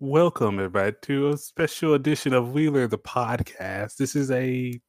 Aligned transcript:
Welcome, 0.00 0.60
everybody, 0.60 0.94
to 1.02 1.30
a 1.30 1.36
special 1.36 1.94
edition 1.94 2.32
of 2.32 2.52
Wheeler 2.52 2.86
the 2.86 2.98
podcast. 2.98 3.96
This 3.96 4.14
is 4.14 4.30
a 4.30 4.80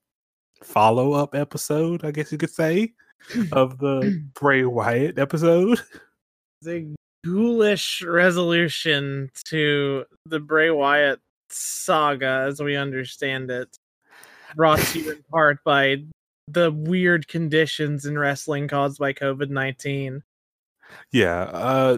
follow 0.62 1.13
up 1.13 1.33
episode, 1.33 2.05
I 2.05 2.12
guess 2.12 2.32
you 2.32 2.38
could 2.38 2.52
say, 2.52 2.94
of 3.52 3.80
the 3.80 4.24
Bray 4.36 4.66
Wyatt 4.66 5.18
episode. 5.18 5.80
The 6.62 6.94
ghoulish 7.26 8.04
resolution 8.04 9.32
to 9.46 10.06
the 10.28 10.39
Bray 10.39 10.70
Wyatt 10.70 11.20
saga, 11.50 12.46
as 12.48 12.62
we 12.62 12.76
understand 12.76 13.50
it, 13.50 13.76
brought 14.55 14.78
to 14.78 15.00
you 15.00 15.12
in 15.14 15.23
part 15.32 15.64
by 15.64 16.04
the 16.48 16.71
weird 16.71 17.28
conditions 17.28 18.05
in 18.05 18.16
wrestling 18.16 18.68
caused 18.68 19.00
by 19.00 19.14
COVID 19.14 19.50
19. 19.50 20.21
Yeah. 21.12 21.41
Uh, 21.41 21.98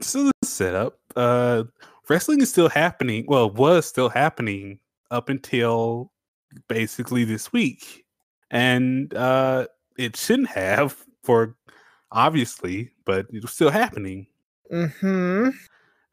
so 0.00 0.22
the 0.22 0.32
setup. 0.44 1.00
Uh, 1.16 1.64
wrestling 2.08 2.40
is 2.40 2.50
still 2.50 2.68
happening. 2.68 3.24
Well, 3.28 3.50
was 3.50 3.86
still 3.86 4.08
happening 4.08 4.80
up 5.10 5.28
until 5.28 6.12
basically 6.68 7.24
this 7.24 7.52
week, 7.52 8.04
and 8.50 9.12
uh, 9.14 9.66
it 9.98 10.16
shouldn't 10.16 10.48
have 10.48 10.96
for 11.22 11.56
obviously, 12.10 12.90
but 13.04 13.26
it 13.32 13.42
was 13.42 13.52
still 13.52 13.70
happening. 13.70 14.26
Mm-hmm. 14.72 15.50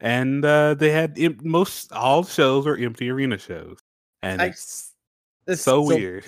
And 0.00 0.44
uh, 0.44 0.74
they 0.74 0.90
had 0.90 1.18
im- 1.18 1.38
most 1.42 1.92
all 1.92 2.24
shows 2.24 2.64
were 2.66 2.76
empty 2.76 3.10
arena 3.10 3.36
shows, 3.38 3.78
and 4.22 4.40
I- 4.40 4.46
it's 4.46 4.92
It's 5.46 5.62
so 5.62 5.84
still- 5.84 5.96
weird. 5.98 6.24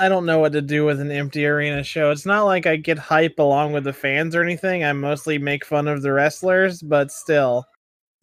I 0.00 0.08
don't 0.08 0.26
know 0.26 0.38
what 0.38 0.52
to 0.52 0.62
do 0.62 0.84
with 0.84 1.00
an 1.00 1.10
empty 1.10 1.44
arena 1.44 1.82
show. 1.82 2.12
It's 2.12 2.24
not 2.24 2.44
like 2.44 2.66
I 2.66 2.76
get 2.76 2.98
hype 2.98 3.40
along 3.40 3.72
with 3.72 3.82
the 3.82 3.92
fans 3.92 4.36
or 4.36 4.44
anything. 4.44 4.84
I 4.84 4.92
mostly 4.92 5.38
make 5.38 5.64
fun 5.64 5.88
of 5.88 6.02
the 6.02 6.12
wrestlers, 6.12 6.80
but 6.82 7.10
still. 7.10 7.64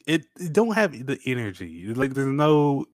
It, 0.08 0.26
it 0.40 0.54
don't 0.54 0.73
have 0.76 1.05
the 1.05 1.20
energy. 1.26 1.94
Like 1.94 2.14
there's 2.14 2.27
no. 2.27 2.86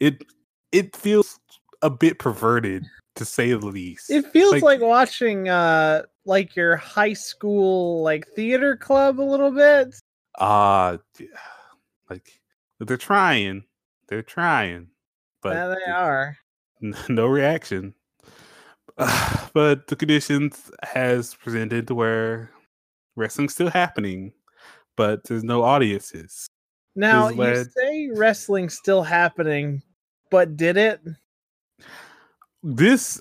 It 0.00 0.24
it 0.72 0.96
feels 0.96 1.38
a 1.82 1.90
bit 1.90 2.18
perverted 2.18 2.84
to 3.16 3.24
say 3.24 3.50
the 3.52 3.58
least. 3.58 4.10
It 4.10 4.26
feels 4.26 4.54
Like- 4.54 4.62
like, 4.62 4.80
watching 4.80 5.48
uh 5.48 6.02
like 6.26 6.54
your 6.56 6.76
high 6.76 7.12
school 7.12 8.02
like 8.02 8.26
theater 8.28 8.76
club 8.76 9.20
a 9.20 9.22
little 9.22 9.50
bit. 9.50 9.94
Yeah. 10.40 10.96
like 12.08 12.40
they're 12.78 12.96
trying, 12.96 13.64
they're 14.08 14.22
trying, 14.22 14.88
but 15.42 15.54
yeah, 15.54 15.74
they 15.74 15.92
are. 15.92 16.36
no 17.08 17.26
reaction. 17.26 17.94
but 18.96 19.86
the 19.86 19.96
conditions 19.96 20.70
has 20.82 21.34
presented 21.34 21.86
to 21.88 21.94
where 21.94 22.50
wrestling's 23.16 23.52
still 23.52 23.70
happening, 23.70 24.32
but 25.00 25.24
there's 25.24 25.42
no 25.42 25.62
audiences. 25.62 26.46
Now 26.94 27.30
you 27.30 27.36
led- 27.36 27.72
say 27.72 28.10
wrestling's 28.12 28.74
still 28.74 29.02
happening, 29.02 29.82
but 30.30 30.58
did 30.58 30.76
it? 30.76 31.00
This 32.62 33.18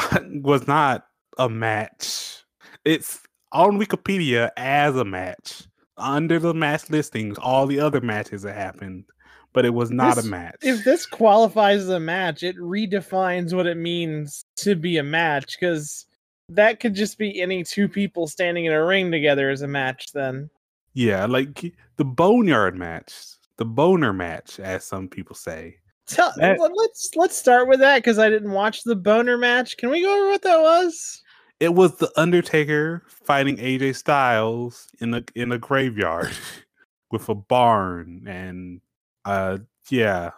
was 0.42 0.66
not 0.66 1.06
a 1.38 1.48
match. 1.48 2.42
It's 2.84 3.20
on 3.52 3.78
Wikipedia 3.78 4.50
as 4.56 4.96
a 4.96 5.04
match. 5.04 5.68
Under 5.96 6.40
the 6.40 6.52
match 6.52 6.90
listings, 6.90 7.38
all 7.38 7.68
the 7.68 7.78
other 7.78 8.00
matches 8.00 8.42
that 8.42 8.56
happened, 8.56 9.04
but 9.52 9.64
it 9.64 9.72
was 9.72 9.92
not 9.92 10.16
This- 10.16 10.26
a 10.26 10.28
match. 10.28 10.56
If 10.62 10.82
this 10.82 11.06
qualifies 11.06 11.82
as 11.82 11.90
a 11.90 12.00
match, 12.00 12.42
it 12.42 12.56
redefines 12.56 13.54
what 13.54 13.68
it 13.68 13.76
means 13.76 14.44
to 14.56 14.74
be 14.74 14.96
a 14.96 15.04
match 15.04 15.56
because 15.60 16.06
that 16.48 16.80
could 16.80 16.94
just 16.94 17.18
be 17.18 17.40
any 17.40 17.62
two 17.62 17.88
people 17.88 18.26
standing 18.26 18.64
in 18.64 18.72
a 18.72 18.84
ring 18.84 19.12
together 19.12 19.50
as 19.50 19.62
a 19.62 19.68
match. 19.68 20.10
Then 20.12 20.50
Yeah, 20.94 21.26
like 21.26 21.74
the 21.96 22.04
boneyard 22.04 22.76
match, 22.76 23.12
the 23.56 23.64
boner 23.64 24.12
match, 24.12 24.58
as 24.60 24.84
some 24.84 25.08
people 25.08 25.34
say. 25.36 25.76
Tell, 26.06 26.32
That- 26.36 26.58
let- 26.60 26.72
let's 26.74 27.10
let's 27.16 27.36
start 27.36 27.66
with 27.68 27.80
that 27.80 27.98
because 27.98 28.18
I 28.18 28.28
didn't 28.30 28.52
watch 28.52 28.82
the 28.84 28.94
boner 28.96 29.36
match. 29.38 29.76
Can 29.76 29.90
we 29.90 30.02
go 30.02 30.20
over 30.20 30.30
what 30.30 30.42
that 30.42 30.60
was? 30.60 31.22
It 31.60 31.74
was 31.74 31.96
the 31.96 32.12
Undertaker 32.16 33.02
fighting 33.08 33.56
AJ 33.58 33.94
Styles 33.96 34.88
in 35.00 35.14
a 35.14 35.24
in 35.34 35.50
a 35.52 35.58
graveyard 35.58 36.30
with 37.10 37.28
a 37.28 37.34
barn 37.34 38.24
and 38.26 38.80
uh 39.24 39.58
yeah. 39.88 40.30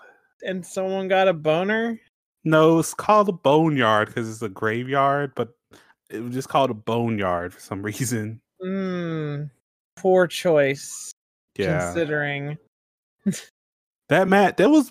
And 0.43 0.65
someone 0.65 1.09
got 1.09 1.27
a 1.29 1.33
boner. 1.33 1.99
No, 2.45 2.79
it's 2.79 2.95
called 2.95 3.29
a 3.29 3.33
boneyard 3.33 4.09
because 4.09 4.29
it's 4.31 4.43
a 4.43 4.49
graveyard, 4.49 5.33
but 5.35 5.49
it 6.11 6.21
was 6.23 6.33
just 6.33 6.49
called 6.49 6.71
a 6.71 6.75
boneyard 6.75 7.53
for 7.53 7.61
some 7.61 7.83
reason. 7.85 8.41
Hmm. 8.63 9.45
Poor 9.97 10.27
choice. 10.27 11.13
Yeah. 11.57 11.81
Considering. 11.81 12.59
that 14.09 14.29
match 14.29 14.57
that 14.57 14.71
was 14.71 14.91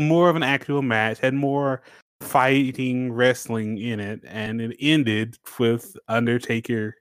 more 0.00 0.28
of 0.28 0.36
an 0.36 0.42
actual 0.42 0.82
match 0.82 1.18
had 1.18 1.34
more 1.34 1.82
fighting 2.20 3.12
wrestling 3.12 3.78
in 3.78 4.00
it 4.00 4.20
and 4.26 4.60
it 4.60 4.76
ended 4.80 5.36
with 5.58 5.96
undertaker 6.08 6.94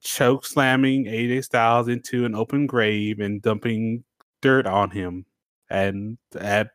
choke 0.00 0.46
slamming 0.46 1.06
aj 1.06 1.44
styles 1.44 1.88
into 1.88 2.24
an 2.24 2.34
open 2.34 2.66
grave 2.66 3.18
and 3.18 3.42
dumping 3.42 4.04
dirt 4.42 4.66
on 4.66 4.90
him 4.90 5.24
and 5.70 6.16
that 6.30 6.70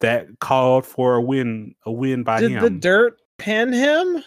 that 0.00 0.26
called 0.40 0.84
for 0.84 1.14
a 1.14 1.22
win 1.22 1.74
a 1.86 1.92
win 1.92 2.22
by 2.22 2.40
Did 2.40 2.52
him 2.52 2.62
Did 2.62 2.72
the 2.74 2.78
dirt 2.80 3.20
pin 3.38 3.72
him? 3.72 4.22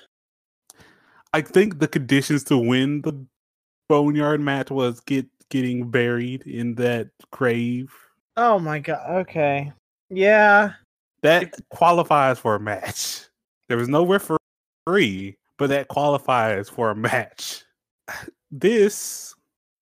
i 1.33 1.41
think 1.41 1.79
the 1.79 1.87
conditions 1.87 2.43
to 2.45 2.57
win 2.57 3.01
the 3.01 3.25
boneyard 3.87 4.41
match 4.41 4.71
was 4.71 4.99
get 5.01 5.27
getting 5.51 5.91
buried 5.91 6.41
in 6.47 6.73
that 6.75 7.09
grave 7.29 7.93
Oh 8.37 8.59
my 8.59 8.79
god. 8.79 9.01
Okay. 9.21 9.71
Yeah. 10.09 10.73
That 11.21 11.53
qualifies 11.69 12.39
for 12.39 12.55
a 12.55 12.59
match. 12.59 13.27
There 13.67 13.77
was 13.77 13.89
no 13.89 14.05
referee, 14.05 15.37
but 15.57 15.67
that 15.67 15.87
qualifies 15.87 16.69
for 16.69 16.91
a 16.91 16.95
match. 16.95 17.63
This, 18.53 19.33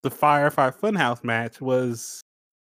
the 0.03 0.11
Firefly 0.11 0.69
Funhouse 0.69 1.23
match, 1.23 1.59
was 1.59 2.21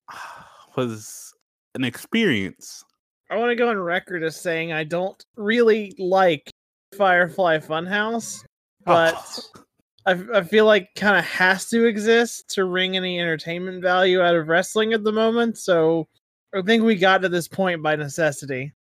was 0.77 1.33
an 1.75 1.83
experience. 1.83 2.85
I 3.29 3.35
want 3.35 3.49
to 3.49 3.55
go 3.55 3.67
on 3.67 3.77
record 3.77 4.23
as 4.23 4.39
saying 4.39 4.71
I 4.71 4.85
don't 4.85 5.21
really 5.35 5.93
like 5.99 6.49
Firefly 6.97 7.57
Funhouse, 7.57 8.41
but 8.85 9.49
I, 10.07 10.17
I 10.33 10.41
feel 10.41 10.65
like 10.65 10.95
kind 10.95 11.17
of 11.17 11.25
has 11.25 11.69
to 11.69 11.85
exist 11.85 12.49
to 12.55 12.63
wring 12.63 12.95
any 12.95 13.19
entertainment 13.19 13.81
value 13.81 14.21
out 14.21 14.35
of 14.35 14.47
wrestling 14.47 14.93
at 14.93 15.03
the 15.03 15.11
moment. 15.11 15.57
So 15.57 16.07
I 16.55 16.61
think 16.61 16.83
we 16.83 16.95
got 16.95 17.21
to 17.21 17.29
this 17.29 17.47
point 17.49 17.83
by 17.83 17.97
necessity. 17.97 18.73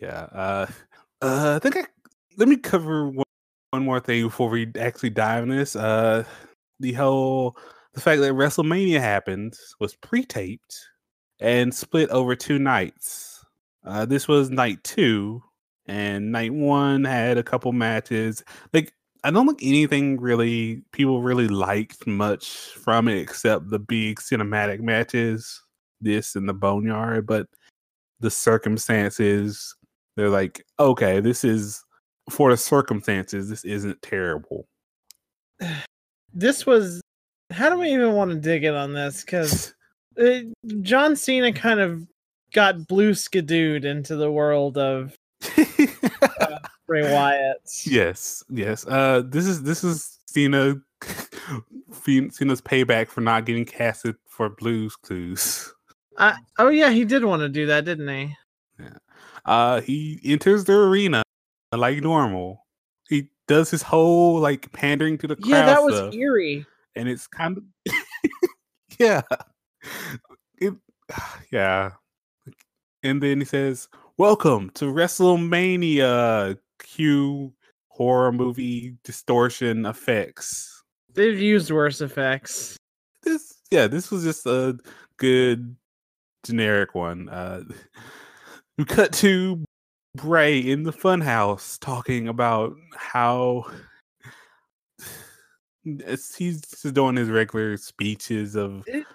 yeah. 0.00 0.26
Uh, 0.32 0.66
uh, 1.22 1.54
I 1.56 1.58
think 1.60 1.76
I 1.76 1.84
let 2.36 2.48
me 2.48 2.56
cover 2.56 3.08
one, 3.08 3.24
one 3.70 3.84
more 3.84 4.00
thing 4.00 4.24
before 4.24 4.50
we 4.50 4.70
actually 4.78 5.10
dive 5.10 5.44
in 5.44 5.48
this. 5.48 5.76
Uh, 5.76 6.24
the 6.80 6.92
whole 6.92 7.56
the 7.94 8.00
fact 8.00 8.20
that 8.20 8.32
WrestleMania 8.32 8.98
happened 8.98 9.54
was 9.78 9.94
pre-taped 9.94 10.76
and 11.38 11.72
split 11.72 12.10
over 12.10 12.34
two 12.34 12.58
nights. 12.58 13.44
Uh, 13.86 14.04
this 14.04 14.26
was 14.26 14.50
night 14.50 14.82
two, 14.82 15.40
and 15.86 16.32
night 16.32 16.52
one 16.52 17.04
had 17.04 17.38
a 17.38 17.44
couple 17.44 17.70
matches. 17.70 18.42
Like 18.72 18.92
I 19.24 19.30
don't 19.30 19.46
think 19.46 19.60
anything 19.62 20.20
really 20.20 20.82
people 20.92 21.22
really 21.22 21.48
liked 21.48 22.06
much 22.06 22.50
from 22.74 23.08
it 23.08 23.16
except 23.16 23.70
the 23.70 23.78
big 23.78 24.20
cinematic 24.20 24.80
matches, 24.80 25.62
this 26.02 26.36
and 26.36 26.46
the 26.46 26.52
Boneyard. 26.52 27.26
But 27.26 27.46
the 28.20 28.30
circumstances, 28.30 29.74
they're 30.16 30.28
like, 30.28 30.62
okay, 30.78 31.20
this 31.20 31.42
is 31.42 31.82
for 32.30 32.50
the 32.50 32.56
circumstances. 32.58 33.48
This 33.48 33.64
isn't 33.64 34.00
terrible. 34.02 34.66
This 36.36 36.66
was. 36.66 37.00
How 37.52 37.70
do 37.70 37.78
we 37.78 37.92
even 37.92 38.14
want 38.14 38.32
to 38.32 38.36
dig 38.36 38.64
in 38.64 38.74
on 38.74 38.92
this? 38.92 39.20
Because 39.20 39.72
John 40.82 41.14
Cena 41.14 41.52
kind 41.52 41.78
of 41.78 42.08
got 42.52 42.88
blue 42.88 43.12
skidooed 43.12 43.84
into 43.84 44.16
the 44.16 44.32
world 44.32 44.76
of 44.76 45.16
Bray 46.94 47.12
Wyatt. 47.12 47.56
Yes, 47.86 48.44
yes. 48.48 48.86
Uh, 48.86 49.22
this 49.26 49.46
is 49.46 49.64
this 49.64 49.82
is 49.82 50.20
Cena, 50.26 50.76
Cena's 51.92 52.60
payback 52.60 53.08
for 53.08 53.20
not 53.20 53.46
getting 53.46 53.64
casted 53.64 54.14
for 54.28 54.48
Blues 54.48 54.94
Clues. 54.94 55.74
I, 56.18 56.36
oh 56.60 56.68
yeah, 56.68 56.90
he 56.90 57.04
did 57.04 57.24
want 57.24 57.40
to 57.40 57.48
do 57.48 57.66
that, 57.66 57.84
didn't 57.84 58.06
he? 58.06 58.36
Uh, 59.44 59.80
he 59.80 60.20
enters 60.24 60.62
the 60.62 60.74
arena 60.74 61.24
like 61.72 62.00
normal. 62.00 62.64
He 63.08 63.28
does 63.48 63.72
his 63.72 63.82
whole 63.82 64.38
like 64.38 64.70
pandering 64.70 65.18
to 65.18 65.26
the 65.26 65.34
crowd 65.34 65.50
Yeah, 65.50 65.66
that 65.66 65.82
was 65.82 65.96
stuff, 65.96 66.14
eerie. 66.14 66.64
and 66.94 67.08
it's 67.08 67.26
kind 67.26 67.58
of 67.58 67.64
yeah, 69.00 69.22
it, 70.58 70.74
yeah. 71.50 71.90
And 73.02 73.20
then 73.20 73.40
he 73.40 73.44
says, 73.44 73.88
"Welcome 74.16 74.70
to 74.74 74.84
WrestleMania." 74.84 76.56
Cue 76.78 77.52
horror 77.88 78.32
movie 78.32 78.96
distortion 79.04 79.86
effects. 79.86 80.82
They've 81.14 81.38
used 81.38 81.70
worse 81.70 82.00
effects. 82.00 82.76
This, 83.22 83.54
yeah, 83.70 83.86
this 83.86 84.10
was 84.10 84.24
just 84.24 84.46
a 84.46 84.76
good 85.16 85.76
generic 86.44 86.94
one. 86.94 87.28
Uh, 87.28 87.62
we 88.76 88.84
cut 88.86 89.12
to 89.14 89.64
Bray 90.16 90.58
in 90.58 90.82
the 90.82 90.92
funhouse 90.92 91.78
talking 91.80 92.28
about 92.28 92.74
how 92.96 93.64
he's 95.84 96.60
just 96.60 96.94
doing 96.94 97.16
his 97.16 97.30
regular 97.30 97.76
speeches 97.76 98.56
of 98.56 98.82
It- 98.86 99.06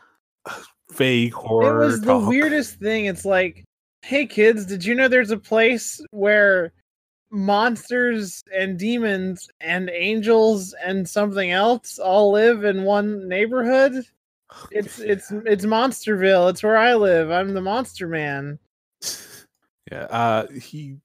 fake 0.92 1.34
horror. 1.34 1.84
It 1.84 1.86
was 1.86 2.02
the 2.02 2.18
weirdest 2.18 2.76
thing. 2.80 3.06
It's 3.06 3.26
like, 3.26 3.64
hey 4.02 4.26
kids, 4.26 4.66
did 4.66 4.84
you 4.86 4.96
know 4.96 5.08
there's 5.08 5.32
a 5.32 5.38
place 5.38 6.02
where 6.12 6.72
monsters 7.32 8.44
and 8.56 8.78
demons 8.78 9.50
and 9.62 9.90
angels 9.90 10.74
and 10.84 11.08
something 11.08 11.52
else 11.52 12.00
all 12.00 12.32
live 12.32 12.64
in 12.64 12.84
one 12.84 13.28
neighborhood? 13.28 14.04
It's 14.72 14.98
it's 14.98 15.30
it's 15.32 15.64
Monsterville. 15.64 16.50
It's 16.50 16.64
where 16.64 16.76
I 16.78 16.96
live. 16.96 17.30
I'm 17.30 17.54
the 17.54 17.62
Monster 17.62 18.08
Man. 18.08 18.58
yeah. 19.92 20.06
Uh, 20.06 20.48
he 20.48 20.96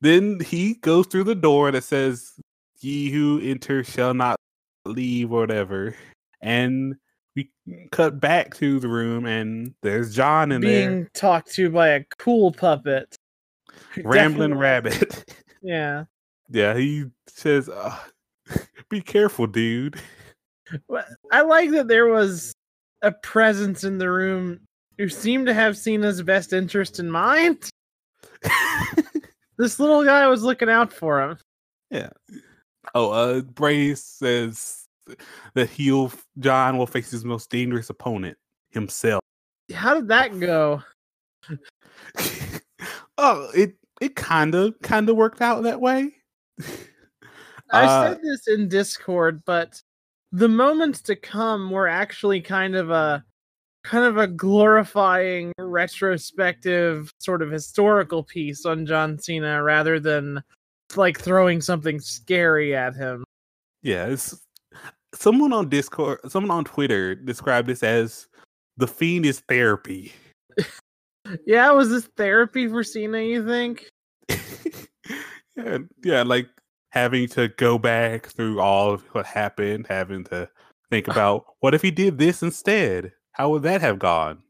then 0.00 0.40
he 0.40 0.74
goes 0.76 1.06
through 1.06 1.24
the 1.24 1.34
door 1.34 1.70
that 1.70 1.84
says, 1.84 2.32
"Ye 2.80 3.10
who 3.10 3.38
enter 3.42 3.84
shall 3.84 4.14
not 4.14 4.36
leave," 4.86 5.30
or 5.30 5.40
whatever, 5.40 5.94
and 6.40 6.94
we 7.34 7.50
cut 7.92 8.18
back 8.18 8.54
to 8.56 8.80
the 8.80 8.88
room, 8.88 9.26
and 9.26 9.74
there's 9.82 10.14
John 10.14 10.50
in 10.50 10.62
there. 10.62 10.88
being 10.90 11.08
talked 11.12 11.52
to 11.56 11.68
by 11.68 11.88
a 11.88 12.04
cool 12.18 12.50
puppet. 12.50 13.14
rambling 13.98 14.52
Definitely- 14.52 14.56
rabbit. 14.56 15.34
Yeah. 15.66 16.04
yeah, 16.48 16.76
he 16.76 17.06
says, 17.26 17.68
uh, 17.68 17.98
"Be 18.88 19.00
careful, 19.00 19.46
dude." 19.46 20.00
I 21.32 21.42
like 21.42 21.70
that 21.70 21.88
there 21.88 22.06
was 22.06 22.54
a 23.02 23.12
presence 23.12 23.84
in 23.84 23.98
the 23.98 24.10
room 24.10 24.60
who 24.98 25.08
seemed 25.08 25.46
to 25.46 25.54
have 25.54 25.76
Cena's 25.76 26.22
best 26.22 26.52
interest 26.52 26.98
in 26.98 27.10
mind. 27.10 27.68
This 29.58 29.80
little 29.80 30.04
guy 30.04 30.26
was 30.28 30.42
looking 30.42 30.68
out 30.68 30.92
for 30.92 31.20
him. 31.22 31.38
Yeah. 31.90 32.10
Oh, 32.94 33.10
uh, 33.10 33.40
Bray 33.40 33.94
says 33.94 34.86
that 35.54 35.70
he'll 35.70 36.12
John 36.38 36.76
will 36.76 36.86
face 36.86 37.10
his 37.10 37.24
most 37.24 37.50
dangerous 37.50 37.88
opponent 37.88 38.36
himself. 38.70 39.22
How 39.72 39.94
did 39.94 40.08
that 40.08 40.38
go? 40.38 40.82
oh, 43.18 43.50
it 43.54 43.76
it 44.00 44.14
kind 44.16 44.54
of 44.54 44.74
kind 44.82 45.08
of 45.08 45.16
worked 45.16 45.40
out 45.40 45.62
that 45.64 45.80
way. 45.80 46.10
I 47.72 47.84
Uh, 47.84 48.08
said 48.08 48.20
this 48.22 48.46
in 48.48 48.68
Discord, 48.68 49.42
but 49.44 49.80
the 50.32 50.48
moments 50.48 51.00
to 51.02 51.16
come 51.16 51.70
were 51.70 51.88
actually 51.88 52.40
kind 52.40 52.76
of 52.76 52.90
a 52.90 53.24
kind 53.84 54.04
of 54.04 54.16
a 54.18 54.26
glorifying 54.26 55.52
retrospective 55.58 57.12
sort 57.18 57.42
of 57.42 57.50
historical 57.50 58.22
piece 58.22 58.66
on 58.66 58.84
John 58.86 59.18
Cena 59.18 59.62
rather 59.62 60.00
than 60.00 60.42
like 60.96 61.20
throwing 61.20 61.60
something 61.60 62.00
scary 62.00 62.74
at 62.74 62.94
him. 62.94 63.24
Yeah, 63.82 64.06
it's 64.06 64.40
someone 65.14 65.52
on 65.52 65.68
Discord, 65.68 66.18
someone 66.28 66.50
on 66.50 66.64
Twitter 66.64 67.14
described 67.14 67.68
this 67.68 67.82
as 67.82 68.26
the 68.76 68.86
fiend 68.86 69.24
is 69.26 69.40
therapy. 69.48 70.12
Yeah, 71.46 71.70
was 71.72 71.90
this 71.90 72.08
therapy 72.16 72.68
for 72.68 72.82
Cena, 72.84 73.20
you 73.20 73.46
think? 73.46 73.90
yeah, 75.56 75.78
yeah, 76.04 76.22
like 76.22 76.48
having 76.90 77.28
to 77.28 77.48
go 77.48 77.78
back 77.78 78.26
through 78.26 78.60
all 78.60 78.92
of 78.92 79.02
what 79.12 79.26
happened, 79.26 79.86
having 79.88 80.24
to 80.24 80.48
think 80.90 81.08
about 81.08 81.44
what 81.60 81.74
if 81.74 81.82
he 81.82 81.90
did 81.90 82.18
this 82.18 82.42
instead? 82.42 83.12
How 83.32 83.50
would 83.50 83.62
that 83.62 83.80
have 83.80 83.98
gone? 83.98 84.42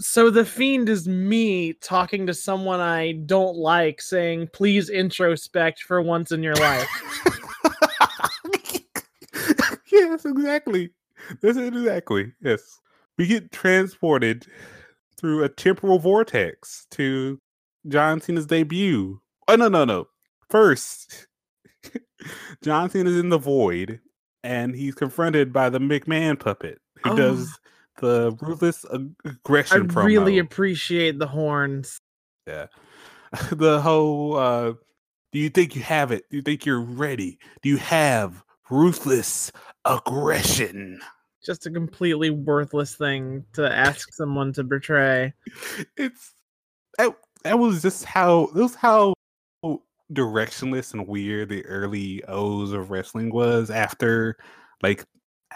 So 0.00 0.30
the 0.30 0.46
fiend 0.46 0.88
is 0.88 1.06
me 1.06 1.74
talking 1.74 2.26
to 2.26 2.32
someone 2.32 2.80
I 2.80 3.12
don't 3.12 3.56
like 3.56 4.00
saying, 4.00 4.48
please 4.54 4.88
introspect 4.88 5.80
for 5.80 6.00
once 6.00 6.32
in 6.32 6.42
your 6.42 6.54
life. 6.54 6.88
yes, 9.92 10.24
exactly. 10.24 10.90
That's 11.42 11.58
it 11.58 11.74
exactly. 11.76 12.32
Yes. 12.40 12.80
We 13.18 13.26
get 13.26 13.52
transported 13.52 14.46
through 15.20 15.44
a 15.44 15.48
temporal 15.48 15.98
vortex 15.98 16.86
to 16.92 17.38
John 17.88 18.20
Cena's 18.20 18.46
debut. 18.46 19.20
Oh 19.48 19.56
no, 19.56 19.68
no, 19.68 19.84
no. 19.84 20.06
First, 20.48 21.26
John 22.62 22.90
Cena's 22.90 23.18
in 23.18 23.28
the 23.28 23.38
void 23.38 24.00
and 24.42 24.74
he's 24.74 24.94
confronted 24.94 25.52
by 25.52 25.68
the 25.70 25.78
McMahon 25.78 26.38
puppet 26.38 26.78
who 27.04 27.10
Oh. 27.12 27.16
does 27.16 27.58
the 28.00 28.36
ruthless 28.40 28.84
ag- 28.92 29.12
I 29.24 29.30
aggression 29.30 29.88
promo. 29.88 30.04
really 30.04 30.38
appreciate 30.38 31.18
the 31.18 31.26
horns. 31.26 31.98
Yeah. 32.46 32.66
The 33.52 33.80
whole 33.80 34.36
uh 34.36 34.72
do 35.32 35.38
you 35.38 35.50
think 35.50 35.76
you 35.76 35.82
have 35.82 36.10
it? 36.10 36.24
Do 36.30 36.36
you 36.38 36.42
think 36.42 36.66
you're 36.66 36.80
ready? 36.80 37.38
Do 37.62 37.68
you 37.68 37.76
have 37.76 38.42
ruthless 38.70 39.52
aggression? 39.84 41.00
Just 41.44 41.66
a 41.66 41.70
completely 41.70 42.30
worthless 42.30 42.94
thing 42.94 43.44
to 43.54 43.70
ask 43.70 44.12
someone 44.14 44.52
to 44.54 44.64
betray. 44.64 45.32
It's 45.96 46.34
that 46.98 47.14
that 47.44 47.58
was 47.58 47.82
just 47.82 48.04
how 48.04 48.50
that 48.54 48.62
was 48.62 48.74
how 48.74 49.14
directionless 50.12 50.92
and 50.92 51.06
weird 51.06 51.48
the 51.48 51.64
early 51.66 52.22
O's 52.24 52.72
of 52.72 52.90
wrestling 52.90 53.32
was 53.32 53.70
after 53.70 54.36
like 54.82 55.04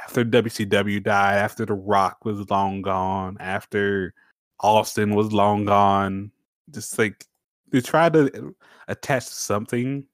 after 0.02 0.24
WCW 0.24 1.02
died, 1.02 1.36
after 1.36 1.64
The 1.64 1.74
Rock 1.74 2.24
was 2.24 2.50
long 2.50 2.82
gone, 2.82 3.36
after 3.40 4.14
Austin 4.60 5.14
was 5.14 5.32
long 5.32 5.64
gone. 5.64 6.30
Just 6.70 6.98
like 6.98 7.26
they 7.70 7.80
tried 7.80 8.12
to 8.14 8.54
attach 8.88 9.24
something 9.24 10.04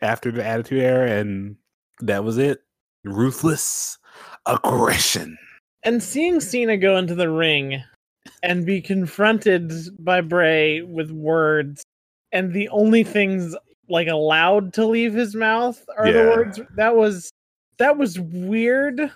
after 0.00 0.30
the 0.30 0.44
Attitude 0.44 0.82
Era, 0.82 1.10
and 1.10 1.56
that 2.00 2.24
was 2.24 2.38
it. 2.38 2.62
Ruthless 3.04 3.98
aggression. 4.46 5.38
And 5.82 6.02
seeing 6.02 6.40
Cena 6.40 6.76
go 6.76 6.96
into 6.96 7.14
the 7.14 7.30
ring 7.30 7.82
and 8.42 8.66
be 8.66 8.80
confronted 8.80 9.72
by 9.98 10.20
Bray 10.20 10.82
with 10.82 11.10
words, 11.10 11.82
and 12.32 12.52
the 12.52 12.68
only 12.68 13.02
things 13.02 13.56
like 13.88 14.08
allowed 14.08 14.72
to 14.74 14.86
leave 14.86 15.14
his 15.14 15.34
mouth 15.34 15.84
are 15.98 16.12
the 16.12 16.18
words 16.18 16.60
that 16.76 16.94
was 16.94 17.30
that 17.78 17.96
was 17.96 18.20
weird 18.20 19.10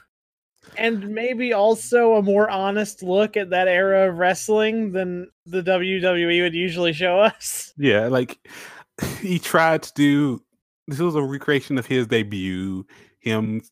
and 0.76 1.08
maybe 1.10 1.52
also 1.52 2.14
a 2.14 2.22
more 2.22 2.50
honest 2.50 3.02
look 3.02 3.36
at 3.36 3.50
that 3.50 3.68
era 3.68 4.08
of 4.08 4.18
wrestling 4.18 4.92
than 4.92 5.28
the 5.46 5.62
WWE 5.62 6.42
would 6.42 6.54
usually 6.54 6.92
show 6.92 7.20
us. 7.20 7.72
Yeah, 7.76 8.08
like 8.08 8.38
he 9.20 9.38
tried 9.38 9.82
to 9.84 9.92
do 9.94 10.42
this 10.88 10.98
was 10.98 11.14
a 11.14 11.22
recreation 11.22 11.78
of 11.78 11.86
his 11.86 12.06
debut, 12.06 12.86
him 13.20 13.62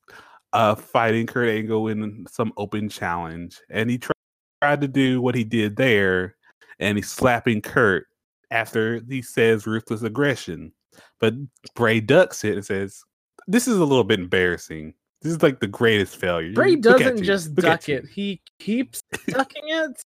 uh 0.53 0.75
fighting 0.75 1.27
Kurt 1.27 1.49
Angle 1.49 1.89
in 1.89 2.27
some 2.29 2.53
open 2.57 2.89
challenge. 2.89 3.61
And 3.71 3.91
he 3.91 3.99
tried, 3.99 4.13
tried 4.61 4.81
to 4.83 4.89
do 4.89 5.21
what 5.21 5.35
he 5.35 5.45
did 5.45 5.77
there, 5.77 6.37
and 6.79 6.99
he's 6.99 7.11
slapping 7.11 7.61
Kurt 7.61 8.07
after 8.51 9.01
he 9.09 9.23
says 9.23 9.67
ruthless 9.67 10.03
aggression. 10.03 10.73
But 11.21 11.35
Bray 11.75 12.01
ducks 12.01 12.45
it 12.45 12.55
and 12.55 12.65
says, 12.65 13.03
This 13.47 13.67
is 13.67 13.79
a 13.79 13.85
little 13.85 14.05
bit 14.05 14.21
embarrassing. 14.21 14.95
This 15.23 15.33
is 15.33 15.43
like 15.43 15.61
the 15.61 15.69
greatest 15.69 16.17
failure. 16.17 16.53
Bray 16.53 16.73
Look 16.73 16.83
doesn't 16.83 17.23
just 17.23 17.51
Look 17.51 17.65
duck 17.65 17.89
it; 17.89 18.07
he 18.07 18.43
keeps 18.59 19.03
ducking 19.29 19.69
it. 19.69 20.03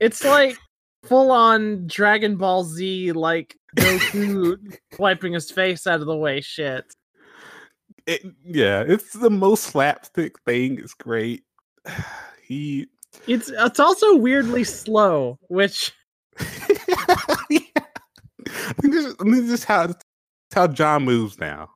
It's 0.00 0.24
like 0.24 0.56
full 1.04 1.30
on 1.30 1.86
Dragon 1.86 2.36
Ball 2.36 2.64
Z, 2.64 3.12
like 3.12 3.56
Goku 3.76 4.78
wiping 4.98 5.34
his 5.34 5.50
face 5.50 5.86
out 5.86 6.00
of 6.00 6.06
the 6.06 6.16
way. 6.16 6.40
Shit. 6.40 6.84
It, 8.08 8.22
yeah, 8.42 8.84
it's 8.88 9.12
the 9.12 9.28
most 9.28 9.64
slapstick 9.64 10.40
thing. 10.46 10.78
It's 10.80 10.94
great. 10.94 11.44
He 12.42 12.86
It's 13.26 13.50
it's 13.54 13.78
also 13.78 14.16
weirdly 14.16 14.64
slow, 14.64 15.38
which 15.48 15.92
I 16.38 17.36
think 18.80 18.94
this, 18.94 19.04
is- 19.04 19.14
I 19.20 19.24
think 19.24 19.34
this 19.36 19.50
is 19.50 19.64
how 19.64 19.92
how 20.54 20.66
John 20.66 21.04
moves 21.04 21.38
now. 21.38 21.68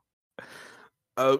Uh, 1.18 1.36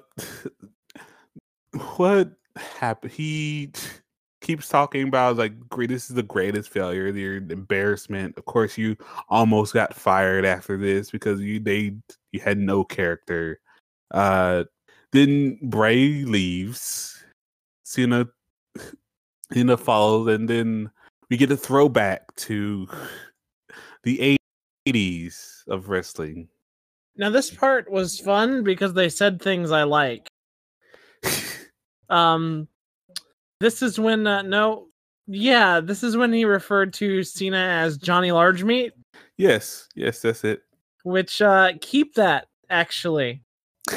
what 1.97 2.33
happened? 2.57 3.13
He 3.13 3.73
keeps 4.43 4.69
talking 4.69 5.09
about 5.09 5.39
like 5.39 5.59
great. 5.71 5.89
This 5.89 6.11
is 6.11 6.17
the 6.17 6.23
greatest 6.23 6.69
failure. 6.69 7.09
Your 7.09 7.37
embarrassment. 7.37 8.37
Of 8.37 8.45
course, 8.45 8.77
you 8.77 8.99
almost 9.31 9.73
got 9.73 9.95
fired 9.95 10.45
after 10.45 10.77
this 10.77 11.11
because 11.11 11.41
you 11.41 11.59
they 11.59 11.97
you 12.33 12.41
had 12.41 12.59
no 12.59 12.85
character. 12.85 13.61
Uh, 14.11 14.65
then 15.13 15.59
Bray 15.63 16.25
leaves. 16.25 17.23
Cena 17.85 18.27
Cena 19.53 19.77
follows, 19.77 20.29
and 20.35 20.49
then 20.49 20.91
we 21.31 21.37
get 21.37 21.51
a 21.51 21.57
throwback 21.57 22.35
to 22.37 22.89
the 24.03 24.39
80s 24.89 25.67
of 25.69 25.89
wrestling. 25.91 26.49
now 27.17 27.29
this 27.31 27.51
part 27.51 27.91
was 27.91 28.19
fun 28.19 28.65
because 28.65 28.95
they 28.95 29.09
said 29.09 29.41
things 29.41 29.71
I 29.71 29.83
like. 29.85 30.27
Um, 32.09 32.69
this 33.61 33.81
is 33.81 33.99
when 33.99 34.27
uh, 34.27 34.43
no, 34.43 34.89
Yeah, 35.27 35.81
this 35.81 36.03
is 36.03 36.15
when 36.15 36.31
he 36.31 36.45
referred 36.45 36.93
to 36.95 37.23
Cena 37.23 37.57
as 37.57 37.97
Johnny 37.97 38.29
Largemeat, 38.29 38.91
Yes, 39.39 39.89
yes, 39.95 40.21
that's 40.21 40.45
it. 40.45 40.63
which 41.05 41.41
uh 41.41 41.73
keep 41.81 42.15
that 42.17 42.49
actually. 42.69 43.43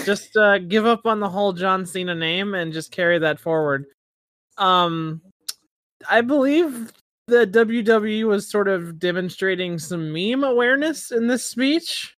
Just 0.04 0.36
uh 0.36 0.58
give 0.60 0.86
up 0.86 1.06
on 1.06 1.20
the 1.20 1.30
whole 1.30 1.54
John 1.54 1.86
Cena 1.86 2.16
name 2.16 2.54
and 2.54 2.74
just 2.74 2.92
carry 2.92 3.20
that 3.20 3.40
forward. 3.40 3.86
Um 4.58 5.22
I 6.10 6.22
believe 6.22 6.92
the 7.28 7.48
WWE 7.48 8.26
was 8.28 8.50
sort 8.50 8.68
of 8.68 9.00
demonstrating 9.00 9.80
some 9.80 10.12
meme 10.12 10.44
awareness 10.44 11.12
in 11.12 11.28
this 11.28 11.46
speech. 11.46 12.16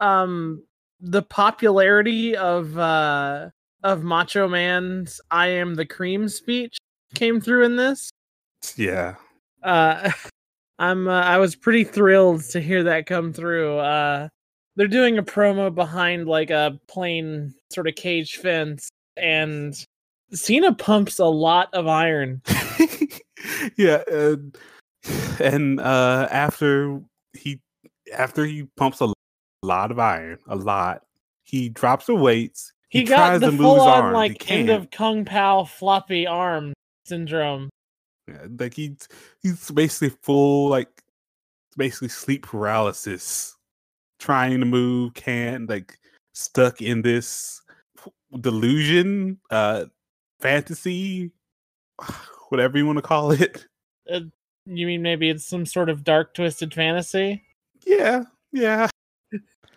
Um 0.00 0.62
the 1.00 1.22
popularity 1.22 2.36
of 2.36 2.76
uh 2.78 3.50
of 3.84 4.02
Macho 4.02 4.48
Man's 4.48 5.20
I 5.30 5.46
am 5.48 5.74
the 5.76 5.86
cream 5.86 6.28
speech 6.28 6.76
came 7.14 7.40
through 7.40 7.64
in 7.64 7.76
this. 7.76 8.10
Yeah. 8.76 9.14
uh 9.62 10.10
i'm 10.80 11.08
uh, 11.08 11.22
i 11.22 11.36
was 11.38 11.56
pretty 11.56 11.82
thrilled 11.82 12.40
to 12.42 12.60
hear 12.60 12.84
that 12.84 13.04
come 13.06 13.32
through 13.32 13.76
uh 13.78 14.28
they're 14.78 14.86
doing 14.86 15.18
a 15.18 15.22
promo 15.24 15.74
behind 15.74 16.28
like 16.28 16.50
a 16.50 16.78
plain 16.86 17.52
sort 17.70 17.88
of 17.88 17.96
cage 17.96 18.36
fence 18.36 18.88
and 19.16 19.84
cena 20.32 20.72
pumps 20.72 21.18
a 21.18 21.26
lot 21.26 21.68
of 21.74 21.86
iron. 21.86 22.40
Yeah, 23.76 24.02
uh, 24.12 24.36
and 25.40 25.80
uh, 25.80 26.28
after 26.30 27.00
he 27.32 27.60
after 28.16 28.44
he 28.44 28.64
pumps 28.76 29.00
a 29.00 29.12
lot 29.62 29.90
of 29.90 29.98
iron, 29.98 30.38
a 30.48 30.56
lot, 30.56 31.02
he 31.44 31.68
drops 31.68 32.06
the 32.06 32.14
weights. 32.14 32.72
he, 32.88 33.04
got 33.04 33.40
the 33.40 33.52
full 33.52 33.80
on 33.80 34.12
like 34.12 34.50
end 34.50 34.70
of 34.70 34.90
kung 34.90 35.24
pao 35.24 35.64
floppy 35.64 36.26
arm 36.26 36.72
syndrome. 37.06 37.70
Yeah, 38.26 38.46
like 38.58 38.74
he's 38.74 39.08
he's 39.42 39.70
basically 39.70 40.16
full 40.22 40.68
like 40.68 40.88
basically 41.76 42.08
sleep 42.08 42.44
paralysis, 42.44 43.56
trying 44.18 44.60
to 44.60 44.66
move, 44.66 45.14
can't 45.14 45.68
like 45.68 45.98
stuck 46.32 46.80
in 46.82 47.02
this 47.02 47.60
delusion, 48.40 49.38
uh, 49.50 49.84
fantasy, 50.40 51.30
whatever 52.50 52.78
you 52.78 52.86
want 52.86 52.98
to 52.98 53.02
call 53.02 53.30
it. 53.32 53.66
uh, 54.12 54.20
you 54.66 54.86
mean 54.86 55.02
maybe 55.02 55.30
it's 55.30 55.46
some 55.46 55.64
sort 55.66 55.88
of 55.88 56.04
dark 56.04 56.34
twisted 56.34 56.74
fantasy 56.74 57.42
Yeah, 57.86 58.24
yeah. 58.52 58.88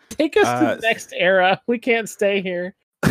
take 0.09 0.35
us 0.37 0.43
to 0.43 0.49
Uh, 0.49 0.75
the 0.75 0.81
next 0.81 1.13
era 1.15 1.61
we 1.67 1.77
can't 1.79 2.09
stay 2.09 2.41
here 2.41 2.75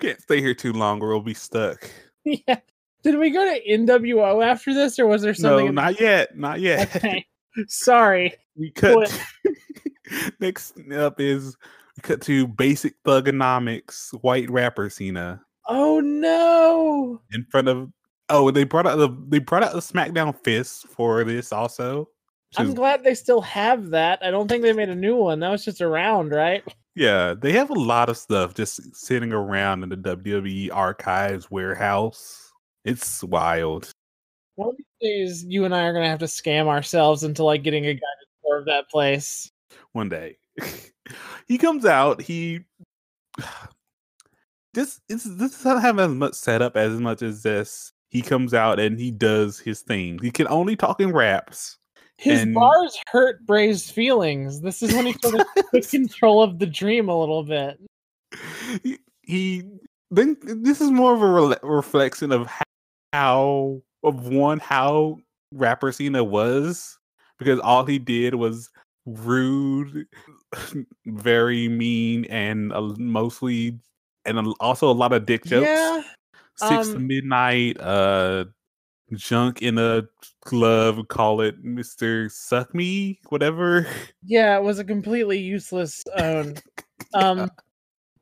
Can't 0.00 0.20
stay 0.22 0.40
here 0.40 0.54
too 0.54 0.72
long 0.72 1.02
or 1.02 1.08
we'll 1.08 1.20
be 1.20 1.34
stuck. 1.34 1.88
yeah 2.24 2.58
did 3.02 3.18
we 3.18 3.30
go 3.30 3.44
to 3.44 3.60
nwo 3.68 4.44
after 4.44 4.72
this 4.74 4.98
or 4.98 5.06
was 5.06 5.22
there 5.22 5.34
something 5.34 5.66
No, 5.66 5.72
not 5.72 6.00
yet, 6.00 6.36
not 6.36 6.60
yet. 6.60 6.96
okay 6.96 7.24
sorry 7.68 8.34
We 8.56 8.70
cut. 8.70 9.12
Next 10.40 10.74
up 10.92 11.20
is 11.20 11.56
we 11.96 12.02
cut 12.02 12.20
to 12.22 12.46
basic 12.46 13.02
thuganomics, 13.04 14.10
white 14.22 14.48
rapper 14.50 14.88
Cena 14.88 15.40
Oh 15.68 16.00
no! 16.00 17.20
in 17.32 17.44
front 17.50 17.68
of. 17.68 17.90
Oh, 18.28 18.50
they 18.50 18.64
brought 18.64 18.86
out 18.86 18.96
the 18.96 19.08
they 19.28 19.38
brought 19.38 19.62
out 19.62 19.72
the 19.72 19.80
SmackDown 19.80 20.36
fist 20.44 20.86
for 20.88 21.24
this 21.24 21.52
also. 21.52 22.08
I'm 22.56 22.74
glad 22.74 23.04
they 23.04 23.14
still 23.14 23.42
have 23.42 23.90
that. 23.90 24.20
I 24.22 24.30
don't 24.30 24.48
think 24.48 24.62
they 24.62 24.72
made 24.72 24.88
a 24.88 24.94
new 24.94 25.16
one. 25.16 25.40
That 25.40 25.50
was 25.50 25.64
just 25.64 25.82
around, 25.82 26.30
right? 26.30 26.64
yeah, 26.94 27.34
they 27.38 27.52
have 27.52 27.68
a 27.68 27.74
lot 27.74 28.08
of 28.08 28.16
stuff 28.16 28.54
just 28.54 28.94
sitting 28.96 29.32
around 29.32 29.82
in 29.82 29.90
the 29.90 29.96
WWE 29.96 30.70
archives 30.72 31.50
warehouse. 31.50 32.52
It's 32.84 33.22
wild. 33.22 33.90
One 34.56 34.70
of 34.70 34.76
these 34.76 34.86
days, 35.00 35.44
you 35.46 35.64
and 35.64 35.74
I 35.74 35.82
are 35.84 35.92
gonna 35.92 36.08
have 36.08 36.18
to 36.20 36.26
scam 36.26 36.66
ourselves 36.66 37.22
into 37.22 37.44
like 37.44 37.62
getting 37.62 37.84
a 37.86 37.92
guided 37.94 38.28
tour 38.44 38.58
of 38.58 38.64
that 38.66 38.88
place. 38.90 39.50
one 39.92 40.08
day. 40.08 40.36
he 41.48 41.58
comes 41.58 41.84
out, 41.86 42.20
he 42.20 42.60
this 44.74 45.00
it's 45.08 45.24
this 45.24 45.62
doesn't 45.62 45.80
have 45.82 45.98
as 45.98 46.10
much 46.10 46.34
setup 46.34 46.76
as 46.76 46.98
much 47.00 47.22
as 47.22 47.42
this. 47.42 47.92
He 48.10 48.22
comes 48.22 48.54
out 48.54 48.78
and 48.78 48.98
he 48.98 49.10
does 49.10 49.58
his 49.58 49.80
thing. 49.82 50.18
He 50.22 50.30
can 50.30 50.46
only 50.48 50.76
talk 50.76 51.00
in 51.00 51.12
raps. 51.12 51.76
His 52.18 52.42
And- 52.42 52.54
bars 52.54 52.96
hurt 53.10 53.44
Bray's 53.46 53.90
feelings. 53.90 54.60
This 54.62 54.82
is 54.82 54.94
when 54.94 55.06
he 55.06 55.12
sort 55.22 55.40
of 55.40 55.46
took 55.74 55.88
control 55.90 56.42
of 56.42 56.58
the 56.58 56.66
dream 56.66 57.08
a 57.10 57.18
little 57.18 57.42
bit. 57.44 57.78
he, 58.82 58.98
he 59.22 59.64
then 60.10 60.36
this 60.40 60.80
is 60.80 60.90
more 60.90 61.12
of 61.14 61.20
a 61.20 61.24
rela- 61.26 61.58
reflection 61.62 62.32
of 62.32 62.46
ho- 62.46 62.62
how 63.12 63.82
of 64.02 64.28
one 64.28 64.58
how 64.58 65.18
rapper 65.52 65.92
Cena 65.92 66.22
was 66.22 66.98
because 67.38 67.60
all 67.60 67.84
he 67.84 67.98
did 67.98 68.34
was 68.34 68.70
rude, 69.06 70.06
very 71.06 71.68
mean, 71.68 72.24
and 72.26 72.72
uh, 72.72 72.94
mostly 72.98 73.78
and 74.24 74.38
a- 74.38 74.54
also 74.60 74.90
a 74.90 74.92
lot 74.92 75.12
of 75.12 75.26
dick 75.26 75.44
jokes. 75.44 75.68
Yeah. 75.68 76.02
Six 76.58 76.88
to 76.88 76.96
um, 76.96 77.06
midnight, 77.06 77.78
uh, 77.80 78.46
junk 79.12 79.60
in 79.62 79.78
a 79.78 80.04
glove, 80.44 81.06
call 81.08 81.40
it 81.42 81.62
Mister 81.62 82.28
Suck 82.28 82.74
Me, 82.74 83.20
whatever. 83.28 83.86
Yeah, 84.24 84.56
it 84.56 84.62
was 84.62 84.78
a 84.78 84.84
completely 84.84 85.38
useless 85.38 86.02
own. 86.16 86.54
Um 87.14 87.50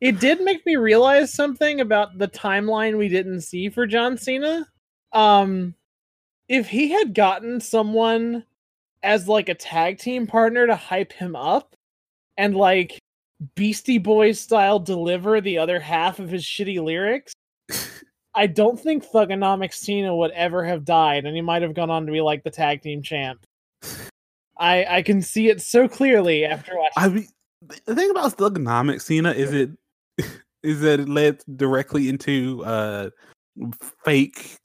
it 0.01 0.21
did 0.21 0.43
make 0.43 0.67
me 0.67 0.77
realize 0.77 1.33
something 1.33 1.81
about 1.81 2.19
the 2.19 2.29
timeline 2.29 2.99
we 2.99 3.09
didn't 3.09 3.41
see 3.41 3.71
for 3.71 3.87
John 3.87 4.19
Cena. 4.19 4.67
Um 5.15 5.75
if 6.49 6.69
he 6.69 6.91
had 6.91 7.15
gotten 7.15 7.61
someone 7.61 8.45
as 9.03 9.29
like 9.29 9.49
a 9.49 9.55
tag 9.55 9.99
team 9.99 10.27
partner 10.27 10.67
to 10.67 10.77
hype 10.77 11.13
him 11.13 11.37
up 11.37 11.75
and 12.37 12.57
like 12.57 12.99
Beastie 13.55 13.99
Boys 13.99 14.41
style 14.41 14.79
deliver 14.79 15.41
the 15.41 15.59
other 15.59 15.79
half 15.81 16.19
of 16.19 16.31
his 16.31 16.45
shitty 16.45 16.83
lyrics, 16.83 17.33
I 18.35 18.47
don't 18.47 18.79
think 18.79 19.05
Thuganomics 19.05 19.75
Cena 19.75 20.15
would 20.15 20.33
ever 20.33 20.65
have 20.65 20.85
died 20.85 21.25
and 21.25 21.37
he 21.37 21.43
might 21.43 21.63
have 21.63 21.75
gone 21.75 21.91
on 21.91 22.07
to 22.07 22.13
be 22.13 22.21
like 22.21 22.43
the 22.43 22.51
tag 22.51 22.83
team 22.83 23.03
champ. 23.03 23.45
I 24.59 24.85
I 24.85 25.03
can 25.03 25.21
see 25.21 25.49
it 25.49 25.61
so 25.61 25.89
clearly 25.89 26.45
after 26.45 26.77
watching 26.77 26.93
I 26.97 27.09
mean, 27.09 27.29
the 27.87 27.95
thing 27.95 28.11
about 28.11 28.37
Thuganomics 28.37 29.03
Cena 29.03 29.33
is 29.33 29.53
it 29.53 29.71
is 30.63 30.81
that 30.81 31.01
it 31.01 31.09
led 31.09 31.43
directly 31.57 32.09
into 32.09 32.65
uh 32.65 33.11
fake 34.05 34.57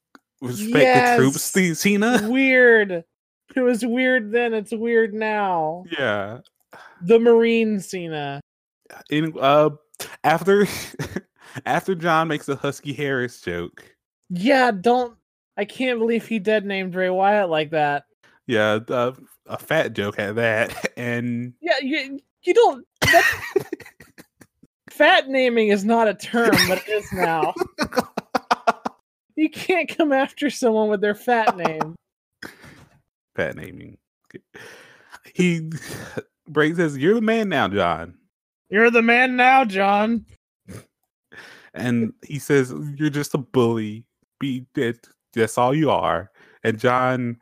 respect 0.42 1.18
the 1.18 1.22
troops 1.22 1.36
Yes. 1.36 1.44
C- 1.52 1.74
Cena. 1.74 2.20
weird. 2.30 3.04
It 3.56 3.62
was 3.62 3.86
weird 3.86 4.32
then, 4.32 4.54
it's 4.54 4.72
weird 4.72 5.14
now. 5.14 5.84
Yeah. 5.98 6.40
The 7.02 7.20
Marine 7.20 7.80
Cena. 7.80 8.42
In 9.10 9.34
uh 9.40 9.72
after 10.24 10.68
after 11.66 11.96
John 11.96 12.28
makes 12.28 12.48
a 12.50 12.56
Husky 12.56 12.94
Harris 12.94 13.42
joke. 13.42 13.84
Yeah, 14.30 14.72
don't 14.72 15.16
I 15.58 15.66
can't 15.66 16.00
believe 16.00 16.28
he 16.28 16.40
dead 16.40 16.66
named 16.66 16.94
Bray 16.94 17.10
Wyatt 17.10 17.50
like 17.50 17.72
that. 17.72 18.04
Yeah, 18.48 18.80
uh, 18.88 19.14
a 19.48 19.58
fat 19.58 19.94
joke 19.94 20.20
at 20.20 20.36
that. 20.36 20.74
And 20.98 21.54
Yeah, 21.62 21.80
you 21.82 22.20
you 22.44 22.54
don't 22.54 22.86
fat 24.90 25.28
naming 25.30 25.70
is 25.70 25.86
not 25.86 26.08
a 26.08 26.14
term, 26.14 26.52
but 26.68 26.78
it 26.86 26.90
is 26.90 27.12
now. 27.14 27.54
You 29.40 29.50
can't 29.50 29.88
come 29.88 30.12
after 30.12 30.50
someone 30.50 30.90
with 30.90 31.00
their 31.02 31.16
fat 31.16 31.56
name. 31.66 31.96
fat 33.36 33.56
naming. 33.56 33.98
He 35.34 35.70
Bray 36.48 36.74
says, 36.74 36.98
You're 36.98 37.14
the 37.16 37.22
man 37.22 37.48
now, 37.50 37.68
John. 37.70 38.16
You're 38.70 38.92
the 38.92 39.02
man 39.02 39.36
now, 39.36 39.64
John. 39.66 40.26
and 41.74 42.14
he 42.26 42.40
says 42.40 42.74
you're 42.96 43.10
just 43.12 43.34
a 43.36 43.38
bully 43.38 44.04
be 44.40 44.66
that 44.74 45.08
that's 45.34 45.58
all 45.58 45.74
you 45.76 45.92
are 45.92 46.32
and 46.64 46.80
john 46.80 47.38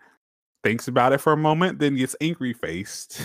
thinks 0.66 0.90
about 0.90 1.14
it 1.14 1.22
for 1.22 1.32
a 1.32 1.38
moment 1.38 1.80
then 1.80 1.96
gets 1.96 2.14
angry 2.20 2.52
faced 2.52 3.22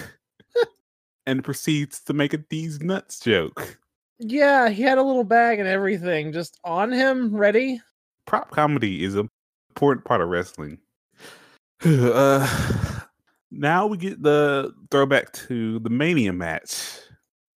and 1.26 1.42
proceeds 1.42 2.00
to 2.04 2.12
make 2.12 2.32
a 2.34 2.44
these 2.50 2.80
nuts 2.80 3.18
joke 3.18 3.78
Yeah, 4.20 4.68
he 4.68 4.82
had 4.84 4.98
a 4.98 5.02
little 5.02 5.24
bag 5.24 5.58
and 5.58 5.68
everything 5.68 6.32
just 6.32 6.60
on 6.62 6.92
him, 6.92 7.34
ready. 7.34 7.80
Prop 8.26 8.50
comedy 8.50 9.04
is 9.04 9.14
an 9.14 9.28
important 9.70 10.04
part 10.04 10.20
of 10.20 10.28
wrestling 10.28 10.78
uh 11.84 13.00
now 13.50 13.86
we 13.86 13.96
get 13.96 14.22
the 14.22 14.72
throwback 14.90 15.32
to 15.32 15.78
the 15.80 15.90
mania 15.90 16.32
match 16.32 17.00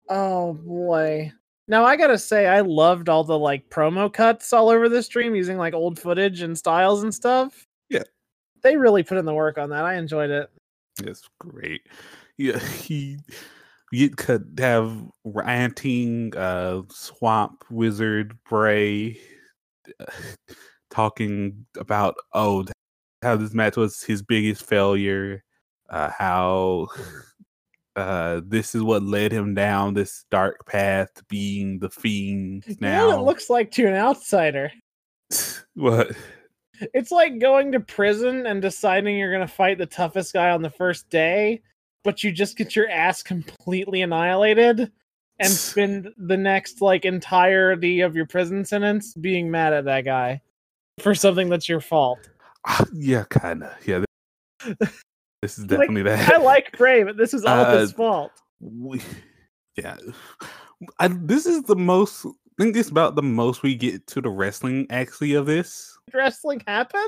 Oh 0.10 0.53
boy. 0.53 1.31
Now 1.67 1.84
I 1.84 1.95
gotta 1.98 2.17
say, 2.17 2.48
I 2.48 2.62
loved 2.62 3.10
all 3.10 3.24
the 3.24 3.38
like 3.38 3.69
promo 3.69 4.12
cuts 4.12 4.53
all 4.53 4.69
over 4.69 4.88
the 4.88 5.01
stream 5.01 5.36
using 5.36 5.57
like 5.57 5.74
old 5.74 6.00
footage 6.00 6.41
and 6.41 6.57
styles 6.57 7.03
and 7.03 7.13
stuff. 7.13 7.65
Yeah. 7.89 8.03
They 8.62 8.77
really 8.77 9.03
put 9.03 9.17
in 9.17 9.25
the 9.25 9.34
work 9.34 9.57
on 9.57 9.69
that. 9.72 9.84
I 9.86 9.95
enjoyed 9.95 10.29
it. 10.29 10.50
It's 11.03 11.27
great. 11.39 11.81
Yeah, 12.38 12.60
he 12.60 13.17
you 13.91 14.10
could 14.10 14.55
have 14.60 14.93
ranting 15.24 16.36
uh 16.38 16.81
swamp 16.89 17.63
wizard 17.69 18.38
Bray 18.48 19.19
talking 20.89 21.65
about 21.77 22.15
oh 22.33 22.65
how 23.21 23.35
this 23.35 23.53
match 23.53 23.75
was 23.75 24.03
his 24.03 24.21
biggest 24.21 24.63
failure, 24.63 25.43
uh, 25.89 26.11
how 26.17 26.87
uh, 27.95 28.41
this 28.45 28.75
is 28.75 28.83
what 28.83 29.03
led 29.03 29.31
him 29.31 29.53
down 29.53 29.93
this 29.93 30.25
dark 30.29 30.65
path 30.65 31.13
to 31.15 31.23
being 31.25 31.79
the 31.79 31.89
fiend 31.89 32.63
You 32.67 32.77
now. 32.79 33.09
know 33.09 33.19
it 33.19 33.23
looks 33.23 33.49
like 33.49 33.71
to 33.71 33.87
an 33.87 33.95
outsider? 33.95 34.71
what? 35.73 36.11
It's 36.93 37.11
like 37.11 37.39
going 37.39 37.71
to 37.71 37.79
prison 37.79 38.45
and 38.45 38.61
deciding 38.61 39.17
you're 39.17 39.31
going 39.31 39.47
to 39.47 39.53
fight 39.53 39.77
the 39.77 39.85
toughest 39.85 40.33
guy 40.33 40.49
on 40.51 40.61
the 40.61 40.69
first 40.69 41.09
day, 41.09 41.61
but 42.03 42.23
you 42.23 42.31
just 42.31 42.57
get 42.57 42.75
your 42.75 42.89
ass 42.89 43.23
completely 43.23 44.01
annihilated 44.01 44.91
and 45.39 45.49
spend 45.49 46.13
the 46.17 46.37
next 46.37 46.81
like 46.81 47.05
entirety 47.05 48.01
of 48.01 48.15
your 48.15 48.25
prison 48.25 48.63
sentence 48.65 49.13
being 49.13 49.51
mad 49.51 49.73
at 49.73 49.85
that 49.85 50.01
guy 50.05 50.41
for 50.99 51.13
something 51.15 51.49
that's 51.49 51.67
your 51.67 51.81
fault. 51.81 52.19
Ah, 52.67 52.85
yeah, 52.93 53.23
kind 53.29 53.63
of. 53.63 53.71
Yeah, 53.87 54.03
th- 54.63 54.77
this 55.41 55.57
is 55.57 55.65
Like, 55.65 55.69
definitely 55.81 56.03
that. 56.03 56.33
I 56.33 56.37
like 56.41 56.77
Bray, 56.77 57.03
but 57.03 57.17
this 57.17 57.33
is 57.33 57.43
all 57.45 57.65
Uh, 57.65 57.77
his 57.79 57.91
fault. 57.91 58.31
we, 58.59 59.01
yeah, 59.77 59.97
I, 60.99 61.09
this 61.09 61.45
is 61.45 61.63
the 61.63 61.75
most. 61.75 62.25
I 62.25 62.63
think 62.63 62.73
this 62.73 62.85
is 62.85 62.91
about 62.91 63.15
the 63.15 63.21
most 63.21 63.63
we 63.63 63.75
get 63.75 64.07
to 64.07 64.21
the 64.21 64.29
wrestling 64.29 64.87
actually 64.89 65.33
of 65.33 65.45
this. 65.45 65.97
Wrestling 66.13 66.61
happen? 66.65 67.05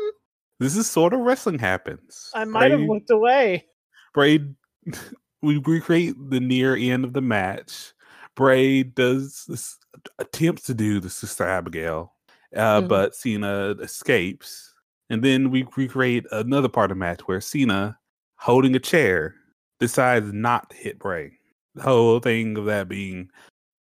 This 0.60 0.76
is 0.76 0.90
sort 0.90 1.14
of 1.14 1.22
wrestling 1.22 1.60
happens. 1.60 2.30
I 2.36 2.44
might 2.44 2.72
have 2.72 2.82
looked 2.82 3.10
away. 3.12 3.66
Bray, 4.14 4.40
we 5.42 5.58
recreate 5.66 6.16
the 6.30 6.40
near 6.42 6.76
end 6.76 7.06
of 7.06 7.14
the 7.14 7.22
match. 7.22 7.94
Bray 8.38 8.84
does 8.84 9.46
this, 9.48 9.78
attempts 10.20 10.62
to 10.68 10.76
do 10.76 11.00
the 11.00 11.10
Sister 11.10 11.44
Abigail, 11.44 12.14
uh, 12.56 12.82
Mhm. 12.82 12.88
but 12.88 13.16
Cena 13.16 13.76
escapes. 13.82 14.76
And 15.10 15.24
then 15.24 15.50
we 15.50 15.66
recreate 15.76 16.26
another 16.32 16.70
part 16.70 16.92
of 16.92 16.98
the 16.98 17.00
match 17.00 17.22
where 17.22 17.42
Cena, 17.42 17.98
holding 18.36 18.76
a 18.76 18.80
chair, 18.80 19.34
decides 19.80 20.32
not 20.32 20.70
to 20.70 20.76
hit 20.78 21.00
Bray. 21.00 21.40
The 21.74 21.82
whole 21.82 22.20
thing 22.20 22.58
of 22.58 22.66
that 22.66 22.88
being, 22.88 23.32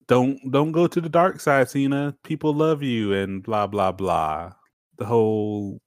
don't 0.07 0.39
don't 0.51 0.71
go 0.71 0.85
to 0.85 1.01
the 1.01 1.09
dark 1.09 1.39
side, 1.39 1.69
Cena. 1.69 2.15
People 2.23 2.53
love 2.53 2.83
you, 2.83 3.13
and 3.13 3.41
blah 3.41 3.65
blah 3.67 3.91
blah. 3.91 4.53
The 4.97 5.05
whole 5.05 5.81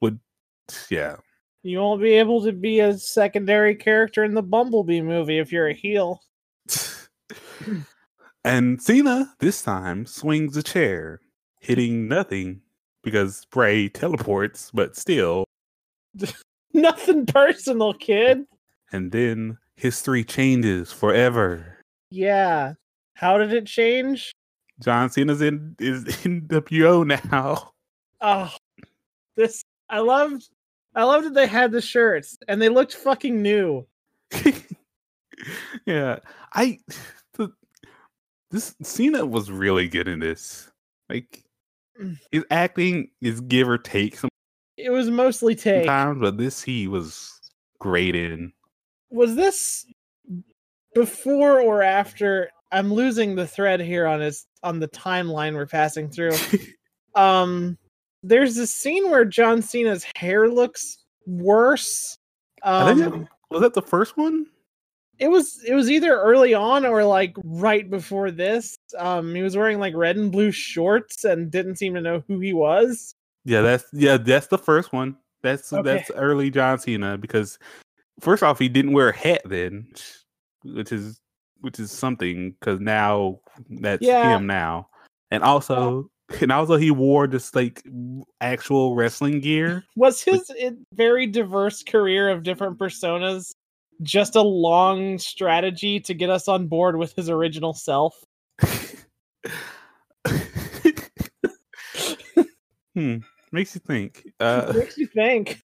would, 0.00 0.18
yeah. 0.90 1.16
You 1.62 1.80
won't 1.80 2.00
be 2.00 2.12
able 2.12 2.42
to 2.44 2.52
be 2.52 2.80
a 2.80 2.96
secondary 2.96 3.74
character 3.74 4.24
in 4.24 4.32
the 4.32 4.42
Bumblebee 4.42 5.02
movie 5.02 5.38
if 5.38 5.52
you're 5.52 5.68
a 5.68 5.74
heel. 5.74 6.22
and 8.44 8.80
Cena 8.80 9.34
this 9.40 9.62
time 9.62 10.06
swings 10.06 10.56
a 10.56 10.62
chair, 10.62 11.20
hitting 11.60 12.08
nothing 12.08 12.60
because 13.02 13.44
Bray 13.46 13.88
teleports, 13.88 14.70
but 14.72 14.96
still. 14.96 15.44
Nothing 16.74 17.26
personal, 17.26 17.94
kid. 17.94 18.44
And 18.92 19.10
then 19.10 19.58
history 19.76 20.24
changes 20.24 20.92
forever. 20.92 21.78
Yeah. 22.10 22.74
How 23.14 23.38
did 23.38 23.52
it 23.52 23.66
change? 23.66 24.32
John 24.80 25.10
Cena's 25.10 25.42
in 25.42 25.74
is 25.78 26.04
nWo 26.04 27.30
now. 27.30 27.72
Oh, 28.20 28.52
this 29.36 29.62
I 29.88 30.00
loved. 30.00 30.48
I 30.94 31.04
loved 31.04 31.26
that 31.26 31.34
they 31.34 31.46
had 31.46 31.72
the 31.72 31.80
shirts 31.80 32.38
and 32.48 32.60
they 32.60 32.68
looked 32.68 32.94
fucking 32.94 33.40
new. 33.40 33.86
yeah, 35.86 36.18
I 36.52 36.78
this 38.50 38.74
Cena 38.82 39.24
was 39.26 39.50
really 39.50 39.88
good 39.88 40.08
in 40.08 40.18
this. 40.20 40.70
Like 41.08 41.44
Mm. 42.00 42.16
his 42.30 42.44
acting 42.52 43.10
is 43.20 43.40
give 43.40 43.68
or 43.68 43.76
take 43.78 44.16
some. 44.16 44.30
It 44.76 44.90
was 44.90 45.10
mostly 45.10 45.56
take. 45.56 45.84
times, 45.86 46.20
but 46.20 46.36
this 46.38 46.62
he 46.62 46.86
was 46.86 47.40
great 47.80 48.14
in. 48.14 48.52
Was 49.10 49.34
this 49.34 49.84
before 50.94 51.60
or 51.60 51.82
after? 51.82 52.50
I'm 52.70 52.92
losing 52.92 53.34
the 53.34 53.46
thread 53.46 53.80
here 53.80 54.06
on 54.06 54.20
his 54.20 54.46
on 54.62 54.78
the 54.78 54.88
timeline 54.88 55.54
we're 55.54 55.66
passing 55.66 56.08
through. 56.08 56.32
um, 57.16 57.76
there's 58.22 58.54
this 58.54 58.70
scene 58.70 59.10
where 59.10 59.24
John 59.24 59.60
Cena's 59.62 60.04
hair 60.16 60.48
looks 60.48 61.04
worse. 61.26 62.16
Um, 62.62 62.98
that- 62.98 63.28
was 63.50 63.60
that 63.62 63.74
the 63.74 63.82
first 63.82 64.16
one? 64.16 64.46
It 65.18 65.28
was 65.28 65.62
it 65.64 65.74
was 65.74 65.90
either 65.90 66.18
early 66.18 66.54
on 66.54 66.86
or 66.86 67.04
like 67.04 67.36
right 67.44 67.88
before 67.88 68.30
this. 68.30 68.76
Um, 68.96 69.34
he 69.34 69.42
was 69.42 69.56
wearing 69.56 69.78
like 69.78 69.94
red 69.94 70.16
and 70.16 70.30
blue 70.30 70.50
shorts 70.50 71.24
and 71.24 71.50
didn't 71.50 71.76
seem 71.76 71.94
to 71.94 72.00
know 72.00 72.22
who 72.28 72.38
he 72.40 72.52
was. 72.52 73.14
Yeah, 73.44 73.62
that's 73.62 73.84
yeah, 73.92 74.16
that's 74.16 74.46
the 74.46 74.58
first 74.58 74.92
one. 74.92 75.16
That's 75.42 75.72
Okay. 75.72 75.82
that's 75.82 76.10
early 76.12 76.50
John 76.50 76.78
Cena 76.78 77.18
because 77.18 77.58
first 78.20 78.42
off, 78.42 78.58
he 78.58 78.68
didn't 78.68 78.92
wear 78.92 79.10
a 79.10 79.16
hat 79.16 79.42
then, 79.44 79.88
which 80.64 80.92
is 80.92 81.20
which 81.60 81.80
is 81.80 81.90
something 81.90 82.52
because 82.52 82.80
now 82.80 83.40
that's 83.68 84.02
Yeah. 84.02 84.22
him 84.22 84.46
now, 84.46 84.88
and 85.30 85.42
also 85.42 86.10
and 86.40 86.52
also 86.52 86.76
he 86.76 86.90
wore 86.90 87.26
just 87.26 87.56
like 87.56 87.82
actual 88.40 88.94
wrestling 88.94 89.40
gear. 89.40 89.84
Was 89.96 90.22
his 90.22 90.52
very 90.92 91.26
diverse 91.26 91.82
career 91.82 92.28
of 92.28 92.42
different 92.42 92.78
personas 92.78 93.52
just 94.02 94.36
a 94.36 94.42
long 94.42 95.18
strategy 95.18 96.00
to 96.00 96.14
get 96.14 96.30
us 96.30 96.48
on 96.48 96.66
board 96.68 96.96
with 96.96 97.14
his 97.14 97.28
original 97.28 97.72
self? 97.74 98.14
hmm, 102.94 103.16
makes 103.52 103.74
you 103.74 103.80
think. 103.86 104.24
Uh, 104.40 104.72
Makes 104.76 104.98
you 104.98 105.06
think. 105.06 105.60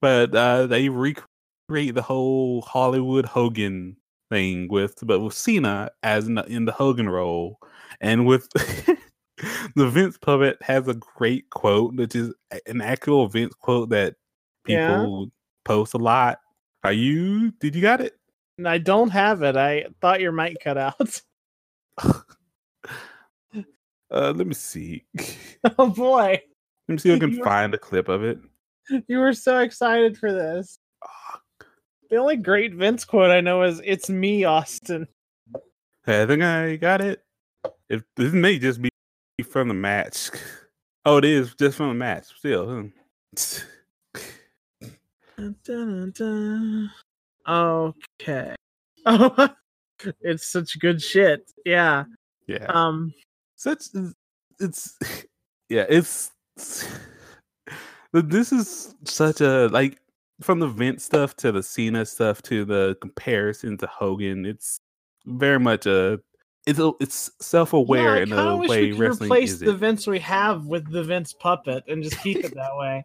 but 0.00 0.34
uh, 0.34 0.66
they 0.66 0.88
recreate 0.88 1.94
the 1.94 2.02
whole 2.02 2.62
Hollywood 2.62 3.24
Hogan 3.26 3.96
thing 4.30 4.66
with, 4.68 4.98
but 5.06 5.20
with 5.20 5.34
Cena 5.34 5.90
as 6.02 6.26
in 6.26 6.34
the, 6.34 6.44
in 6.46 6.64
the 6.64 6.72
Hogan 6.72 7.08
role, 7.08 7.58
and 8.00 8.26
with 8.26 8.48
the 9.76 9.88
Vince 9.88 10.18
puppet 10.18 10.58
has 10.62 10.88
a 10.88 10.94
great 10.94 11.48
quote, 11.50 11.94
which 11.94 12.16
is 12.16 12.32
an 12.66 12.80
actual 12.80 13.28
Vince 13.28 13.54
quote 13.54 13.90
that 13.90 14.14
Yeah. 14.66 14.86
people 14.86 15.30
post 15.64 15.94
a 15.94 15.98
lot. 15.98 16.38
Are 16.84 16.92
you? 16.92 17.52
Did 17.52 17.74
you 17.74 17.82
got 17.82 18.00
it? 18.00 18.18
I 18.64 18.78
don't 18.78 19.10
have 19.10 19.42
it. 19.42 19.56
I 19.56 19.86
thought 20.00 20.20
your 20.20 20.32
mic 20.32 20.56
cut 20.62 20.78
out. 20.78 21.20
Uh, 24.12 24.30
let 24.36 24.46
me 24.46 24.52
see. 24.52 25.04
oh 25.78 25.88
boy. 25.88 26.38
Let 26.86 26.92
me 26.92 26.98
see 26.98 27.10
if 27.10 27.16
I 27.16 27.18
can 27.18 27.38
were- 27.38 27.44
find 27.44 27.72
a 27.72 27.78
clip 27.78 28.08
of 28.10 28.22
it. 28.22 28.38
You 29.08 29.18
were 29.20 29.32
so 29.32 29.60
excited 29.60 30.18
for 30.18 30.32
this. 30.32 30.78
The 32.10 32.16
only 32.16 32.36
great 32.36 32.74
Vince 32.74 33.06
quote 33.06 33.30
I 33.30 33.40
know 33.40 33.62
is 33.62 33.80
"It's 33.82 34.10
me, 34.10 34.44
Austin." 34.44 35.08
I 36.06 36.26
think 36.26 36.42
I 36.42 36.76
got 36.76 37.00
it. 37.00 37.24
If 37.88 38.02
this 38.16 38.34
may 38.34 38.58
just 38.58 38.82
be 38.82 38.90
from 39.42 39.68
the 39.68 39.74
match. 39.74 40.30
Oh, 41.04 41.16
it 41.16 41.24
is 41.24 41.52
just 41.56 41.78
from 41.78 41.88
the 41.88 41.94
match. 41.94 42.26
Still. 42.36 42.90
Dun, 45.42 45.56
dun, 45.64 46.12
dun. 46.14 46.90
Okay. 47.48 48.54
Oh, 49.06 49.48
it's 50.20 50.46
such 50.46 50.78
good 50.78 51.02
shit. 51.02 51.50
Yeah. 51.64 52.04
yeah. 52.46 52.66
Um. 52.68 53.12
Such 53.56 53.86
it's 54.60 54.96
yeah. 55.68 55.86
It's 55.88 56.30
but 58.12 58.30
this 58.30 58.52
is 58.52 58.94
such 59.04 59.40
a 59.40 59.66
like 59.72 59.98
from 60.40 60.60
the 60.60 60.68
Vince 60.68 61.04
stuff 61.04 61.34
to 61.36 61.50
the 61.50 61.62
Cena 61.62 62.06
stuff 62.06 62.40
to 62.42 62.64
the 62.64 62.96
comparison 63.00 63.76
to 63.78 63.88
Hogan. 63.88 64.46
It's 64.46 64.78
very 65.26 65.58
much 65.58 65.86
a 65.86 66.20
it's 66.66 66.78
a, 66.78 66.92
it's 67.00 67.32
self 67.40 67.72
aware 67.72 68.18
yeah, 68.18 68.22
in 68.22 68.32
a 68.32 68.56
wish 68.56 68.70
way 68.70 68.92
we 68.92 68.96
could 68.96 69.22
replace 69.22 69.58
the. 69.58 69.74
Vince 69.74 70.06
we 70.06 70.20
have 70.20 70.66
with 70.66 70.88
the 70.88 71.02
Vince 71.02 71.32
puppet 71.32 71.82
and 71.88 72.04
just 72.04 72.20
keep 72.20 72.44
it 72.44 72.54
that 72.54 72.76
way. 72.76 73.04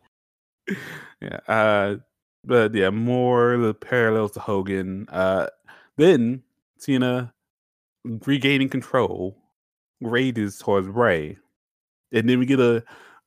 yeah 1.20 1.40
uh 1.48 1.96
but 2.44 2.74
yeah 2.74 2.90
more 2.90 3.58
the 3.58 3.74
parallels 3.74 4.32
to 4.32 4.40
hogan 4.40 5.08
uh 5.10 5.48
then 5.98 6.42
cena 6.78 7.34
regaining 8.26 8.70
control 8.70 9.38
rages 10.02 10.58
towards 10.60 10.88
Bray, 10.88 11.38
and 12.12 12.30
then 12.30 12.40
we 12.40 12.46
get 12.46 12.60
a 12.60 12.84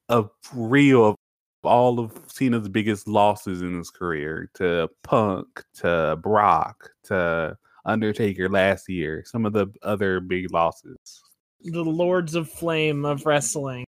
a 0.08 0.24
reel 0.54 1.06
of 1.06 1.16
all 1.62 2.00
of 2.00 2.18
cena's 2.26 2.68
biggest 2.68 3.06
losses 3.06 3.60
in 3.60 3.76
his 3.76 3.90
career 3.90 4.50
to 4.54 4.88
punk 5.02 5.62
to 5.74 6.18
brock 6.22 6.90
to 7.04 7.56
undertaker 7.84 8.48
last 8.48 8.88
year 8.88 9.22
some 9.26 9.44
of 9.44 9.52
the 9.52 9.66
other 9.82 10.20
big 10.20 10.50
losses 10.52 10.96
The 11.62 11.84
Lords 11.84 12.34
of 12.34 12.48
Flame 12.48 13.04
of 13.04 13.26
wrestling. 13.26 13.84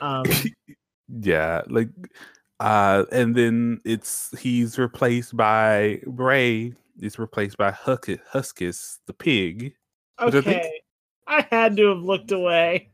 Um. 0.00 0.24
yeah 1.20 1.62
like 1.68 1.88
uh 2.60 3.04
and 3.12 3.34
then 3.34 3.80
it's 3.84 4.36
he's 4.38 4.78
replaced 4.78 5.36
by 5.36 6.00
bray 6.06 6.72
is 7.00 7.18
replaced 7.18 7.56
by 7.58 7.70
Huck- 7.70 8.06
huskus 8.32 8.98
the 9.06 9.12
pig 9.12 9.74
Which 10.22 10.34
I 10.34 10.40
think- 10.40 10.46
Okay. 10.46 10.80
I 11.28 11.46
had 11.50 11.76
to 11.76 11.88
have 11.88 11.98
looked 12.02 12.30
away. 12.32 12.90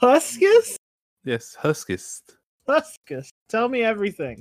Huskus? 0.00 0.76
yes 1.24 1.56
huskus 1.60 2.20
Huskus. 2.68 3.28
Tell 3.50 3.68
me 3.68 3.82
everything. 3.82 4.40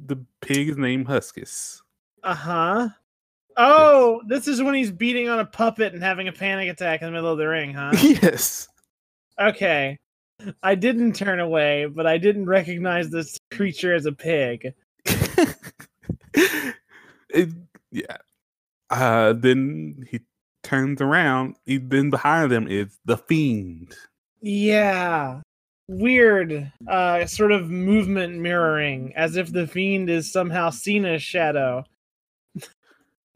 The 0.00 0.16
pig 0.42 0.68
is 0.68 0.76
named 0.76 1.06
Huskus. 1.06 1.80
Uh 2.22 2.34
huh. 2.34 2.88
Oh, 3.56 4.20
this 4.28 4.46
is 4.46 4.62
when 4.62 4.74
he's 4.74 4.90
beating 4.90 5.28
on 5.30 5.38
a 5.38 5.44
puppet 5.46 5.94
and 5.94 6.02
having 6.02 6.28
a 6.28 6.32
panic 6.32 6.68
attack 6.68 7.00
in 7.00 7.06
the 7.06 7.12
middle 7.12 7.32
of 7.32 7.38
the 7.38 7.48
ring, 7.48 7.72
huh? 7.72 7.92
yes. 8.02 8.68
Okay. 9.40 9.96
I 10.62 10.74
didn't 10.74 11.14
turn 11.14 11.40
away, 11.40 11.86
but 11.86 12.06
I 12.06 12.18
didn't 12.18 12.46
recognize 12.46 13.10
this 13.10 13.38
creature 13.50 13.94
as 13.94 14.06
a 14.06 14.12
pig. 14.12 14.74
it, 16.34 17.48
yeah. 17.90 18.16
Uh, 18.90 19.32
then 19.32 20.06
he 20.10 20.20
turns 20.62 21.00
around. 21.00 21.56
He, 21.64 21.78
then 21.78 22.10
behind 22.10 22.52
them 22.52 22.68
is 22.68 22.98
the 23.04 23.16
fiend. 23.16 23.94
Yeah. 24.42 25.40
Weird, 25.88 26.72
uh, 26.88 27.26
sort 27.26 27.52
of 27.52 27.70
movement 27.70 28.38
mirroring, 28.40 29.12
as 29.14 29.36
if 29.36 29.52
the 29.52 29.66
fiend 29.68 30.10
is 30.10 30.30
somehow 30.32 30.70
Cena's 30.70 31.22
shadow. 31.22 31.84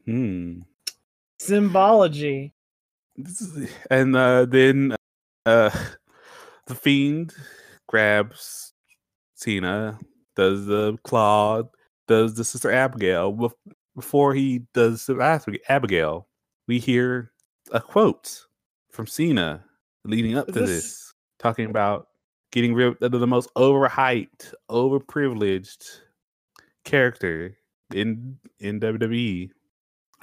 Hmm. 0.05 0.61
Symbology. 1.39 2.53
This 3.15 3.41
is- 3.41 3.69
And 3.89 4.15
uh, 4.15 4.45
then 4.45 4.95
uh, 5.45 5.69
the 6.71 6.79
fiend 6.79 7.33
grabs 7.87 8.73
Cena, 9.35 9.99
does 10.35 10.65
the 10.65 10.97
claw, 11.03 11.63
does 12.07 12.35
the 12.35 12.45
sister 12.45 12.71
Abigail. 12.71 13.51
Before 13.95 14.33
he 14.33 14.59
does 14.73 15.05
the 15.05 15.19
Ab- 15.19 15.55
Abigail, 15.67 16.27
we 16.67 16.79
hear 16.79 17.31
a 17.71 17.81
quote 17.81 18.45
from 18.89 19.05
Cena 19.05 19.65
leading 20.05 20.37
up 20.37 20.47
to 20.47 20.53
this- 20.53 20.69
this, 20.69 21.13
talking 21.39 21.65
about 21.69 22.07
getting 22.51 22.73
rid 22.73 23.01
of 23.01 23.11
the 23.11 23.27
most 23.27 23.53
overhyped, 23.55 24.53
overprivileged 24.69 26.01
character 26.85 27.57
in 27.93 28.37
in 28.59 28.79
WWE 28.79 29.51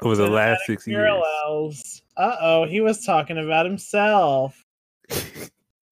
over 0.02 0.16
the 0.16 0.28
last 0.28 0.64
six 0.66 0.86
years. 0.86 2.02
Uh 2.16 2.36
oh, 2.40 2.64
he 2.64 2.80
was 2.80 3.04
talking 3.04 3.36
about 3.38 3.66
himself. 3.66 4.64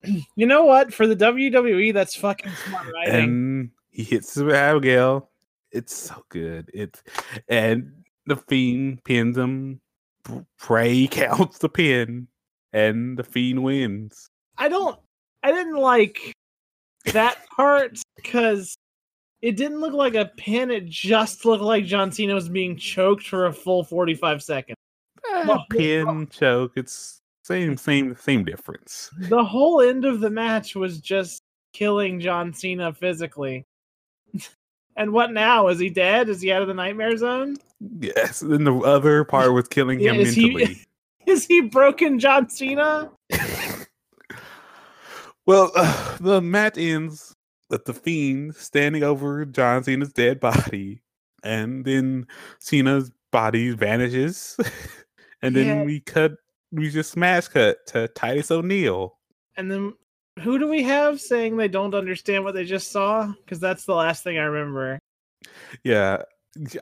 You 0.37 0.47
know 0.47 0.65
what? 0.65 0.93
For 0.95 1.07
the 1.07 1.17
WWE, 1.17 1.93
that's 1.95 2.15
fucking 2.17 2.53
smart 2.67 2.87
writing. 2.93 3.15
and 3.15 3.71
he 3.91 4.03
hits 4.05 4.37
Abigail. 4.39 5.31
It's 5.73 5.95
so 5.95 6.25
good. 6.29 6.71
It's 6.73 7.03
and 7.49 7.93
the 8.27 8.37
fiend 8.37 9.03
pins 9.05 9.37
him. 9.37 9.81
Bray 10.67 11.07
counts 11.11 11.59
the 11.59 11.69
pin, 11.69 12.29
and 12.73 13.17
the 13.19 13.25
fiend 13.25 13.63
wins. 13.63 14.29
I 14.59 14.69
don't. 14.69 14.99
I 15.43 15.53
didn't 15.53 15.77
like 15.77 16.33
that 17.13 17.39
part 17.55 17.99
because 18.17 18.77
it 19.43 19.57
didn't 19.57 19.81
look 19.81 19.93
like 19.93 20.15
a 20.15 20.27
pin. 20.37 20.71
It 20.71 20.87
just 20.87 21.45
looked 21.45 21.63
like 21.63 21.85
John 21.85 22.11
Cena 22.11 22.35
was 22.35 22.49
being 22.49 22.77
choked 22.77 23.27
for 23.29 23.47
a 23.47 23.53
full 23.53 23.85
forty-five 23.85 24.43
seconds. 24.43 24.77
Eh, 25.33 25.45
well, 25.47 25.65
pin 25.71 26.29
choke. 26.29 26.73
It's 26.77 27.21
same 27.47 27.77
same 27.77 28.17
same 28.17 28.45
difference. 28.45 29.11
The 29.19 29.45
whole 29.45 29.81
end 29.81 30.05
of 30.05 30.19
the 30.21 30.31
match 30.31 30.75
was 30.75 31.01
just 31.01 31.43
killing 31.73 32.19
John 32.19 32.53
Cena 32.53 32.93
physically. 32.93 33.65
and 34.97 35.13
what 35.13 35.33
now? 35.33 35.69
Is 35.69 35.79
he 35.79 35.89
dead? 35.89 36.29
Is 36.29 36.41
he 36.41 36.51
out 36.51 36.63
of 36.63 36.69
the 36.69 36.75
nightmare 36.75 37.17
zone? 37.17 37.57
Yes. 38.01 38.41
Then 38.41 38.65
the 38.65 38.75
other 38.79 39.23
part 39.25 39.53
was 39.53 39.69
killing 39.69 40.01
him 40.01 40.17
is 40.17 40.35
he- 40.35 40.55
mentally. 40.55 40.81
Is 41.27 41.45
he 41.45 41.61
broken 41.63 42.21
John 42.21 42.49
Cena? 42.49 43.11
well, 45.47 45.73
uh, 45.75 46.17
the 46.21 46.41
match 46.41 46.79
ends 46.79 47.35
with 47.69 47.85
the 47.85 47.93
fiend 47.95 48.55
standing 48.55 49.03
over 49.03 49.45
John 49.45 49.83
Cena's 49.83 50.13
dead 50.13 50.39
body, 50.39 51.03
and 51.43 51.85
then 51.85 52.29
Cena's 52.61 53.11
body 53.33 53.71
vanishes, 53.71 54.57
and 55.43 55.57
then 55.57 55.67
Yeah. 55.67 55.83
we 55.83 55.99
cut. 55.99 56.37
We 56.77 56.91
just 56.91 57.11
smash 57.11 57.49
cut 57.49 57.87
to 57.89 58.09
Titus 58.09 58.51
O'Neil. 58.51 59.17
And 59.57 59.71
then 59.71 59.95
who 60.41 60.59
do 60.59 60.69
we 60.69 60.83
have 60.83 61.21
saying 61.21 61.57
they 61.57 61.69
don't 61.69 61.95
understand 61.95 62.45
what 62.45 62.55
they 62.55 62.67
just 62.67 62.93
saw? 62.93 63.33
Because 63.45 63.61
that's 63.61 63.87
the 63.87 63.95
last 63.95 64.23
thing 64.23 64.39
I 64.39 64.43
remember. 64.43 64.99
Yeah, 65.83 66.23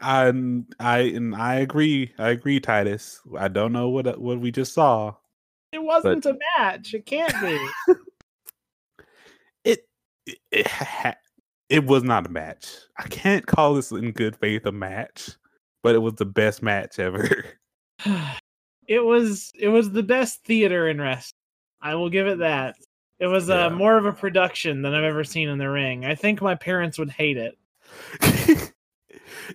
I 0.03 0.33
I 0.81 0.99
and 0.99 1.35
I 1.35 1.57
agree. 1.57 2.13
I 2.19 2.31
agree, 2.31 2.59
Titus. 2.59 3.21
I 3.39 3.49
don't 3.49 3.73
know 3.73 3.89
what 3.89 4.21
what 4.21 4.41
we 4.41 4.51
just 4.51 4.75
saw. 4.75 5.15
It 5.73 5.83
wasn't 5.83 6.27
a 6.27 6.37
match. 6.59 6.95
It 6.95 7.07
can't 7.07 7.35
be. 7.41 7.95
It 9.65 9.81
it 10.27 10.39
it, 10.53 10.67
ha- 10.67 11.17
it 11.71 11.87
was 11.87 12.03
not 12.03 12.27
a 12.27 12.29
match. 12.29 12.67
I 12.99 13.05
can't 13.05 13.47
call 13.47 13.73
this 13.73 13.93
in 13.93 14.13
good 14.13 14.37
faith 14.37 14.67
a 14.67 14.73
match, 14.73 15.31
but 15.83 15.95
it 15.95 16.01
was 16.01 16.17
the 16.17 16.27
best 16.27 16.63
match 16.63 16.99
ever. 16.99 17.47
it 18.89 19.01
was 19.01 19.53
it 19.59 19.69
was 19.69 19.91
the 19.91 20.03
best 20.03 20.45
theater 20.45 20.89
in 20.89 21.01
wrestling. 21.01 21.33
I 21.81 21.95
will 21.95 22.11
give 22.11 22.27
it 22.27 22.39
that. 22.39 22.77
It 23.19 23.27
was 23.27 23.49
Yeah. 23.49 23.67
uh, 23.67 23.71
more 23.71 23.97
of 23.97 24.07
a 24.07 24.13
production 24.13 24.83
than 24.83 24.95
I've 24.95 25.05
ever 25.05 25.25
seen 25.25 25.49
in 25.49 25.59
the 25.59 25.71
ring. 25.71 26.05
I 26.05 26.15
think 26.15 26.41
my 26.43 26.55
parents 26.55 26.99
would 26.99 27.11
hate 27.11 27.37
it. 27.37 27.57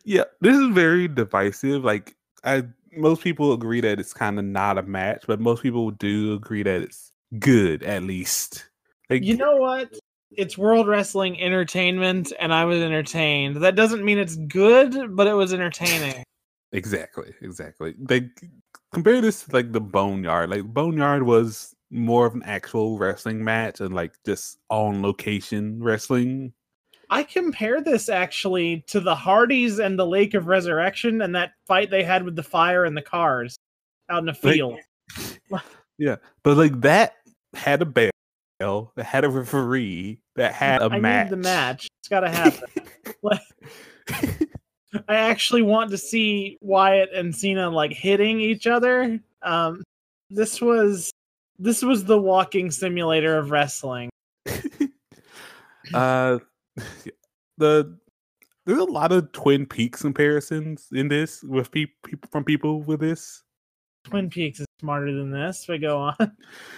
yeah, 0.03 0.23
this 0.41 0.57
is 0.57 0.67
very 0.73 1.07
divisive. 1.07 1.83
Like 1.83 2.15
I 2.43 2.63
most 2.95 3.21
people 3.21 3.53
agree 3.53 3.81
that 3.81 3.99
it's 3.99 4.13
kind 4.13 4.39
of 4.39 4.45
not 4.45 4.77
a 4.77 4.83
match, 4.83 5.25
but 5.27 5.39
most 5.39 5.61
people 5.61 5.91
do 5.91 6.33
agree 6.33 6.63
that 6.63 6.81
it's 6.81 7.11
good 7.39 7.83
at 7.83 8.03
least. 8.03 8.69
Like 9.09 9.23
You 9.23 9.37
know 9.37 9.57
what? 9.57 9.93
It's 10.31 10.57
World 10.57 10.87
Wrestling 10.87 11.41
Entertainment, 11.41 12.31
and 12.39 12.53
I 12.53 12.63
was 12.65 12.79
entertained. 12.81 13.57
That 13.57 13.75
doesn't 13.75 14.05
mean 14.05 14.19
it's 14.19 14.35
good, 14.35 15.15
but 15.15 15.25
it 15.25 15.33
was 15.33 15.53
entertaining. 15.53 16.23
Exactly, 16.71 17.33
exactly. 17.41 17.95
Like 18.09 18.25
compare 18.93 19.21
this 19.21 19.43
to 19.45 19.53
like 19.55 19.71
the 19.71 19.81
Boneyard. 19.81 20.49
Like 20.49 20.63
Boneyard 20.65 21.23
was 21.23 21.75
more 21.91 22.25
of 22.27 22.35
an 22.35 22.43
actual 22.43 22.97
wrestling 22.97 23.43
match 23.43 23.79
and 23.81 23.93
like 23.93 24.13
just 24.25 24.59
on 24.69 25.01
location 25.01 25.81
wrestling. 25.81 26.53
I 27.09 27.23
compare 27.23 27.81
this 27.81 28.07
actually 28.09 28.83
to 28.87 28.99
the 28.99 29.15
Hardys 29.15 29.79
and 29.79 29.97
the 29.97 30.05
Lake 30.05 30.35
of 30.35 30.45
Resurrection 30.45 31.21
and 31.23 31.33
that 31.35 31.53
fight 31.67 31.89
they 31.89 32.03
had 32.03 32.23
with 32.23 32.35
the 32.35 32.43
fire 32.43 32.85
and 32.85 32.95
the 32.95 33.01
cars 33.01 33.57
out 34.09 34.19
in 34.19 34.25
Like- 34.27 34.37
field. 34.37 34.79
Yeah, 35.97 36.15
but 36.43 36.55
like 36.55 36.79
that 36.81 37.15
had 37.53 37.81
a 37.81 37.85
bell, 37.85 38.93
that 38.95 39.03
had 39.05 39.25
a 39.25 39.29
referee, 39.29 40.21
that 40.37 40.53
had 40.53 40.81
a 40.81 40.85
I 40.85 40.97
match. 40.99 41.25
need 41.25 41.31
the 41.31 41.37
match. 41.43 41.87
It's 41.99 42.07
got 42.07 42.21
to 42.21 42.29
happen. 42.31 42.69
like, 43.21 43.41
I 45.07 45.15
actually 45.15 45.61
want 45.61 45.91
to 45.91 45.97
see 45.97 46.57
Wyatt 46.61 47.09
and 47.13 47.35
Cena 47.35 47.69
like 47.69 47.93
hitting 47.93 48.39
each 48.39 48.67
other. 48.67 49.19
Um, 49.43 49.83
this 50.29 50.61
was 50.61 51.11
this 51.59 51.83
was 51.83 52.05
the 52.05 52.19
walking 52.19 52.71
simulator 52.71 53.37
of 53.37 53.51
wrestling. 53.51 54.09
uh, 55.93 56.39
the 57.57 57.97
there's 58.65 58.79
a 58.79 58.83
lot 58.83 59.11
of 59.11 59.31
Twin 59.31 59.65
Peaks 59.65 60.01
comparisons 60.01 60.87
in 60.91 61.07
this 61.07 61.43
with 61.43 61.71
pe- 61.71 61.87
people 62.05 62.29
from 62.31 62.43
people 62.43 62.81
with 62.81 62.99
this. 62.99 63.43
Twin 64.05 64.29
Peaks 64.29 64.59
is 64.59 64.65
smarter 64.79 65.13
than 65.13 65.31
this. 65.31 65.65
But 65.67 65.81
go 65.81 65.99
on. 65.99 66.15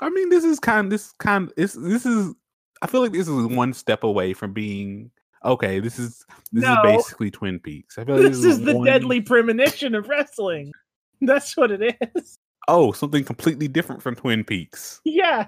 I 0.01 0.11
mean, 0.11 0.29
this 0.31 0.45
is 0.45 0.59
kind. 0.61 0.91
This 0.91 1.13
kind. 1.19 1.51
This 1.57 1.75
this 1.75 2.07
is. 2.07 2.35
I 2.83 2.87
feel 2.87 3.01
like 3.01 3.13
this 3.13 3.29
is 3.29 3.47
one 3.47 3.73
step 3.73 4.05
away 4.05 4.33
from 4.35 4.53
being 4.53 5.11
okay. 5.45 5.81
This 5.81 5.99
is 5.99 6.25
this 6.53 6.65
No. 6.65 6.73
is 6.73 6.79
basically 6.83 7.31
Twin 7.31 7.59
Peaks. 7.61 7.99
I 7.99 8.05
feel 8.05 8.17
like 8.17 8.27
This 8.33 8.45
is 8.45 8.61
the 8.61 8.77
one- 8.77 8.87
deadly 8.87 9.21
premonition 9.21 9.95
of 9.95 10.09
wrestling. 10.09 10.73
That's 11.21 11.57
what 11.57 11.71
it 11.71 11.97
is. 12.17 12.37
Oh, 12.69 12.93
something 12.93 13.25
completely 13.25 13.69
different 13.69 14.03
from 14.03 14.15
Twin 14.17 14.45
Peaks. 14.45 15.01
Yeah. 15.05 15.47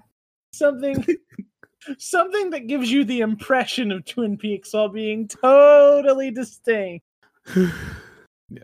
Something 0.52 1.04
something 1.98 2.50
that 2.50 2.66
gives 2.66 2.90
you 2.90 3.04
the 3.04 3.20
impression 3.20 3.90
of 3.92 4.04
Twin 4.06 4.36
Peaks 4.38 4.72
while 4.72 4.88
being 4.88 5.28
totally 5.28 6.30
distinct. 6.30 7.04
yeah. 7.56 8.62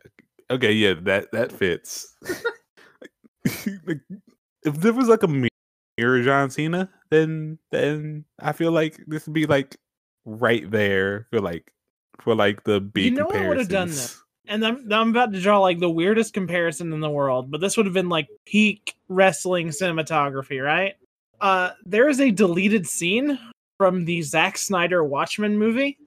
Okay. 0.51 0.73
Yeah. 0.73 0.95
That 1.03 1.31
that 1.33 1.53
fits. 1.53 2.16
If 4.64 4.77
there 4.77 4.92
was 4.92 5.09
like 5.09 5.25
a 5.25 5.29
mirror 6.03 6.23
John 6.23 6.51
Cena, 6.51 6.88
then 7.11 7.59
then 7.71 8.25
I 8.41 8.53
feel 8.53 8.73
like 8.73 9.01
this 9.07 9.27
would 9.27 9.35
be 9.35 9.47
like 9.47 9.77
right 10.25 10.69
there 10.71 11.29
for 11.31 11.41
like 11.41 11.73
for 12.21 12.35
like 12.35 12.65
the 12.65 12.81
big 12.81 13.05
You 13.05 13.11
know 13.12 13.27
what 13.27 13.49
would've 13.49 13.69
done 13.69 13.88
comparisons. 13.88 14.19
And 14.49 14.67
I'm, 14.67 14.93
I'm 14.93 15.11
about 15.11 15.33
to 15.33 15.41
draw 15.41 15.61
like 15.61 15.79
the 15.79 15.88
weirdest 15.88 16.35
comparison 16.35 16.93
in 16.93 17.01
the 17.01 17.09
world, 17.09 17.51
but 17.51 17.61
this 17.61 17.77
would 17.77 17.87
have 17.87 17.95
been 17.95 18.09
like 18.09 18.29
peak 18.45 18.95
wrestling 19.09 19.69
cinematography, 19.69 20.65
right? 20.65 20.95
Uh 21.41 21.71
there 21.85 22.09
is 22.09 22.21
a 22.21 22.31
deleted 22.31 22.87
scene 22.87 23.38
from 23.79 24.05
the 24.05 24.23
Zack 24.23 24.59
Snyder 24.59 25.05
Watchmen 25.05 25.57
movie. 25.57 25.99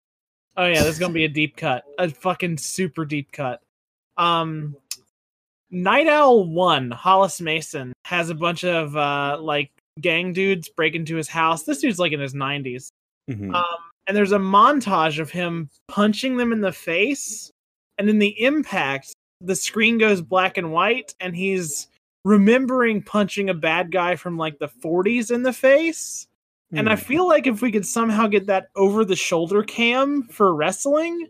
Oh 0.57 0.65
yeah, 0.65 0.83
there's 0.83 0.99
gonna 0.99 1.13
be 1.13 1.25
a 1.25 1.29
deep 1.29 1.55
cut. 1.57 1.83
A 1.97 2.09
fucking 2.09 2.57
super 2.57 3.05
deep 3.05 3.31
cut. 3.31 3.61
Um 4.17 4.75
Night 5.71 6.07
Owl 6.07 6.45
One, 6.45 6.91
Hollis 6.91 7.41
Mason 7.41 7.93
has 8.05 8.29
a 8.29 8.35
bunch 8.35 8.63
of 8.63 8.95
uh 8.95 9.37
like 9.39 9.71
gang 10.01 10.33
dudes 10.33 10.69
break 10.69 10.95
into 10.95 11.15
his 11.15 11.27
house. 11.27 11.63
This 11.63 11.79
dude's 11.81 11.99
like 11.99 12.11
in 12.11 12.19
his 12.19 12.33
90s. 12.33 12.89
Mhm. 13.29 13.53
Um, 13.53 13.65
and 14.07 14.15
there's 14.15 14.31
a 14.33 14.37
montage 14.37 15.19
of 15.19 15.31
him 15.31 15.69
punching 15.87 16.37
them 16.37 16.51
in 16.51 16.61
the 16.61 16.71
face, 16.71 17.51
and 17.97 18.09
in 18.09 18.19
the 18.19 18.39
impact, 18.43 19.13
the 19.41 19.55
screen 19.55 19.97
goes 19.97 20.21
black 20.21 20.57
and 20.57 20.71
white, 20.71 21.13
and 21.19 21.35
he's 21.35 21.87
remembering 22.23 23.01
punching 23.01 23.49
a 23.49 23.53
bad 23.53 23.91
guy 23.91 24.15
from 24.15 24.37
like 24.37 24.59
the 24.59 24.67
40s 24.67 25.31
in 25.31 25.43
the 25.43 25.53
face. 25.53 26.27
And 26.71 26.89
I 26.89 26.95
Hmm. 26.95 27.01
feel 27.01 27.27
like 27.27 27.47
if 27.47 27.61
we 27.61 27.71
could 27.71 27.85
somehow 27.85 28.27
get 28.27 28.47
that 28.47 28.69
over 28.75 29.05
the 29.05 29.15
shoulder 29.15 29.63
cam 29.63 30.23
for 30.23 30.53
wrestling, 30.53 31.27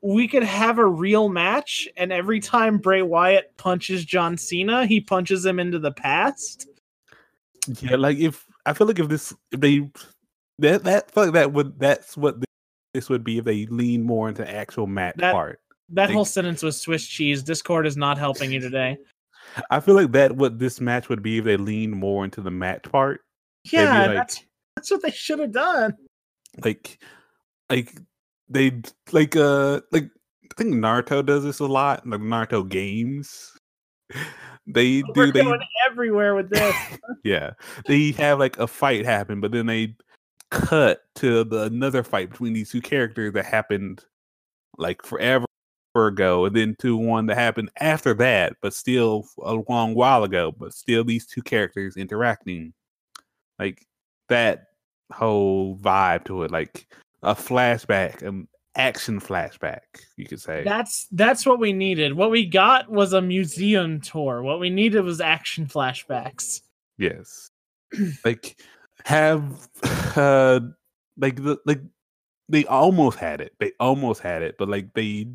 we 0.00 0.28
could 0.28 0.44
have 0.44 0.78
a 0.78 0.86
real 0.86 1.28
match. 1.28 1.88
And 1.96 2.12
every 2.12 2.38
time 2.40 2.78
Bray 2.78 3.02
Wyatt 3.02 3.56
punches 3.56 4.04
John 4.04 4.36
Cena, 4.38 4.86
he 4.86 5.00
punches 5.00 5.44
him 5.44 5.58
into 5.58 5.78
the 5.80 5.90
past. 5.92 6.68
Yeah, 7.80 7.96
like 7.96 8.18
if 8.18 8.46
I 8.64 8.72
feel 8.72 8.86
like 8.86 8.98
if 8.98 9.08
this 9.08 9.34
if 9.52 9.60
they 9.60 9.90
that 10.58 10.84
that 10.84 11.10
feel 11.12 11.24
like 11.24 11.32
that 11.34 11.52
would 11.52 11.78
that's 11.78 12.16
what 12.16 12.36
this 12.94 13.08
would 13.08 13.24
be 13.24 13.38
if 13.38 13.44
they 13.44 13.66
lean 13.66 14.02
more 14.02 14.28
into 14.28 14.48
actual 14.48 14.86
match 14.86 15.16
That- 15.18 15.32
part. 15.32 15.60
That 15.90 16.06
Like- 16.06 16.14
whole 16.14 16.24
sentence 16.24 16.62
was 16.64 16.80
Swiss 16.80 17.06
cheese. 17.06 17.42
Discord 17.44 17.86
is 17.86 17.96
not 17.96 18.18
helping 18.18 18.50
you 18.50 18.58
today. 18.60 18.98
I 19.70 19.78
feel 19.80 19.94
like 19.94 20.10
that 20.12 20.32
what 20.36 20.58
this 20.58 20.80
match 20.80 21.08
would 21.08 21.22
be 21.22 21.38
if 21.38 21.44
they 21.44 21.56
leaned 21.56 21.94
more 21.94 22.24
into 22.24 22.40
the 22.40 22.50
match 22.50 22.82
part. 22.84 23.20
Yeah, 23.70 24.06
like- 24.06 24.16
that's 24.16 24.44
that's 24.74 24.90
what 24.90 25.02
they 25.02 25.10
should 25.12 25.38
have 25.38 25.52
done. 25.52 25.94
Like 26.64 26.98
like 27.70 27.96
they 28.48 28.80
like 29.12 29.36
uh 29.36 29.80
like 29.92 30.04
I 30.44 30.54
think 30.62 30.74
Naruto 30.74 31.24
does 31.24 31.44
this 31.44 31.58
a 31.60 31.66
lot, 31.66 32.06
like 32.06 32.20
Naruto 32.20 32.68
games. 32.68 33.52
They 34.66 35.02
We're 35.14 35.26
do 35.26 35.32
they 35.32 35.42
going 35.42 35.60
everywhere 35.88 36.34
with 36.34 36.50
this. 36.50 36.74
yeah. 37.24 37.52
They 37.86 38.12
have 38.12 38.38
like 38.38 38.58
a 38.58 38.66
fight 38.66 39.04
happen, 39.04 39.40
but 39.40 39.52
then 39.52 39.66
they 39.66 39.94
cut 40.50 41.02
to 41.16 41.44
the 41.44 41.64
another 41.64 42.02
fight 42.02 42.30
between 42.30 42.52
these 42.52 42.70
two 42.70 42.80
characters 42.80 43.32
that 43.34 43.44
happened 43.44 44.04
like 44.78 45.02
forever 45.02 45.46
ago, 45.94 46.44
and 46.44 46.54
then 46.54 46.76
to 46.80 46.96
one 46.96 47.26
that 47.26 47.36
happened 47.36 47.70
after 47.80 48.12
that, 48.14 48.54
but 48.60 48.74
still 48.74 49.26
a 49.42 49.54
long 49.68 49.94
while 49.94 50.24
ago, 50.24 50.52
but 50.52 50.74
still 50.74 51.04
these 51.04 51.26
two 51.26 51.42
characters 51.42 51.96
interacting. 51.96 52.74
Like 53.58 53.86
that 54.28 54.66
whole 55.12 55.78
vibe 55.78 56.24
to 56.24 56.42
it, 56.42 56.50
like 56.50 56.86
a 57.22 57.34
flashback, 57.34 58.22
an 58.22 58.48
action 58.76 59.20
flashback, 59.20 59.80
you 60.16 60.26
could 60.26 60.40
say. 60.40 60.62
That's 60.64 61.06
that's 61.12 61.44
what 61.46 61.58
we 61.58 61.72
needed. 61.72 62.14
What 62.14 62.30
we 62.30 62.46
got 62.46 62.90
was 62.90 63.12
a 63.12 63.22
museum 63.22 64.00
tour. 64.00 64.42
What 64.42 64.60
we 64.60 64.70
needed 64.70 65.00
was 65.00 65.20
action 65.20 65.66
flashbacks. 65.66 66.60
Yes. 66.98 67.50
like 68.24 68.60
have 69.04 69.68
uh 70.16 70.60
like 71.16 71.42
the 71.42 71.58
like 71.66 71.80
they 72.48 72.64
almost 72.66 73.18
had 73.18 73.40
it. 73.40 73.52
They 73.58 73.72
almost 73.80 74.20
had 74.20 74.42
it, 74.42 74.56
but 74.58 74.68
like 74.68 74.92
they 74.94 75.26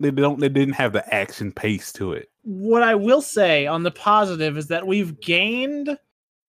they 0.00 0.10
don't 0.10 0.40
they 0.40 0.48
didn't 0.48 0.74
have 0.74 0.92
the 0.92 1.14
action 1.14 1.52
pace 1.52 1.92
to 1.94 2.12
it. 2.12 2.30
What 2.42 2.82
I 2.82 2.94
will 2.94 3.22
say 3.22 3.66
on 3.66 3.82
the 3.82 3.90
positive 3.90 4.56
is 4.56 4.68
that 4.68 4.86
we've 4.86 5.20
gained 5.20 5.98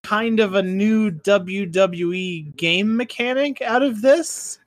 kind 0.04 0.40
of 0.40 0.54
a 0.54 0.62
new 0.62 1.10
WWE 1.10 2.56
game 2.56 2.96
mechanic 2.96 3.62
out 3.62 3.82
of 3.82 4.02
this. 4.02 4.60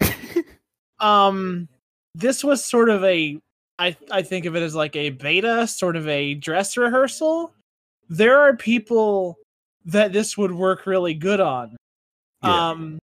Um 1.00 1.68
this 2.14 2.42
was 2.42 2.64
sort 2.64 2.88
of 2.88 3.04
a 3.04 3.38
I 3.78 3.96
I 4.10 4.22
think 4.22 4.44
of 4.44 4.56
it 4.56 4.62
as 4.62 4.74
like 4.74 4.96
a 4.96 5.10
beta, 5.10 5.66
sort 5.66 5.96
of 5.96 6.08
a 6.08 6.34
dress 6.34 6.76
rehearsal. 6.76 7.52
There 8.08 8.40
are 8.40 8.56
people 8.56 9.38
that 9.84 10.12
this 10.12 10.36
would 10.36 10.52
work 10.52 10.86
really 10.86 11.14
good 11.14 11.40
on. 11.40 11.76
Yeah. 12.42 12.70
Um 12.70 12.98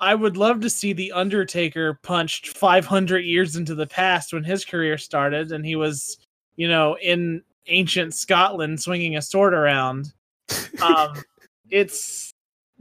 I 0.00 0.14
would 0.14 0.36
love 0.36 0.60
to 0.60 0.70
see 0.70 0.92
the 0.94 1.12
Undertaker 1.12 1.98
punched 2.02 2.56
500 2.56 3.18
years 3.18 3.56
into 3.56 3.74
the 3.74 3.86
past 3.86 4.32
when 4.32 4.44
his 4.44 4.64
career 4.64 4.96
started 4.96 5.52
and 5.52 5.66
he 5.66 5.76
was, 5.76 6.16
you 6.56 6.68
know, 6.68 6.96
in 7.02 7.42
ancient 7.66 8.14
Scotland 8.14 8.80
swinging 8.80 9.16
a 9.16 9.22
sword 9.22 9.54
around. 9.54 10.12
Um 10.82 11.14
it's 11.70 12.29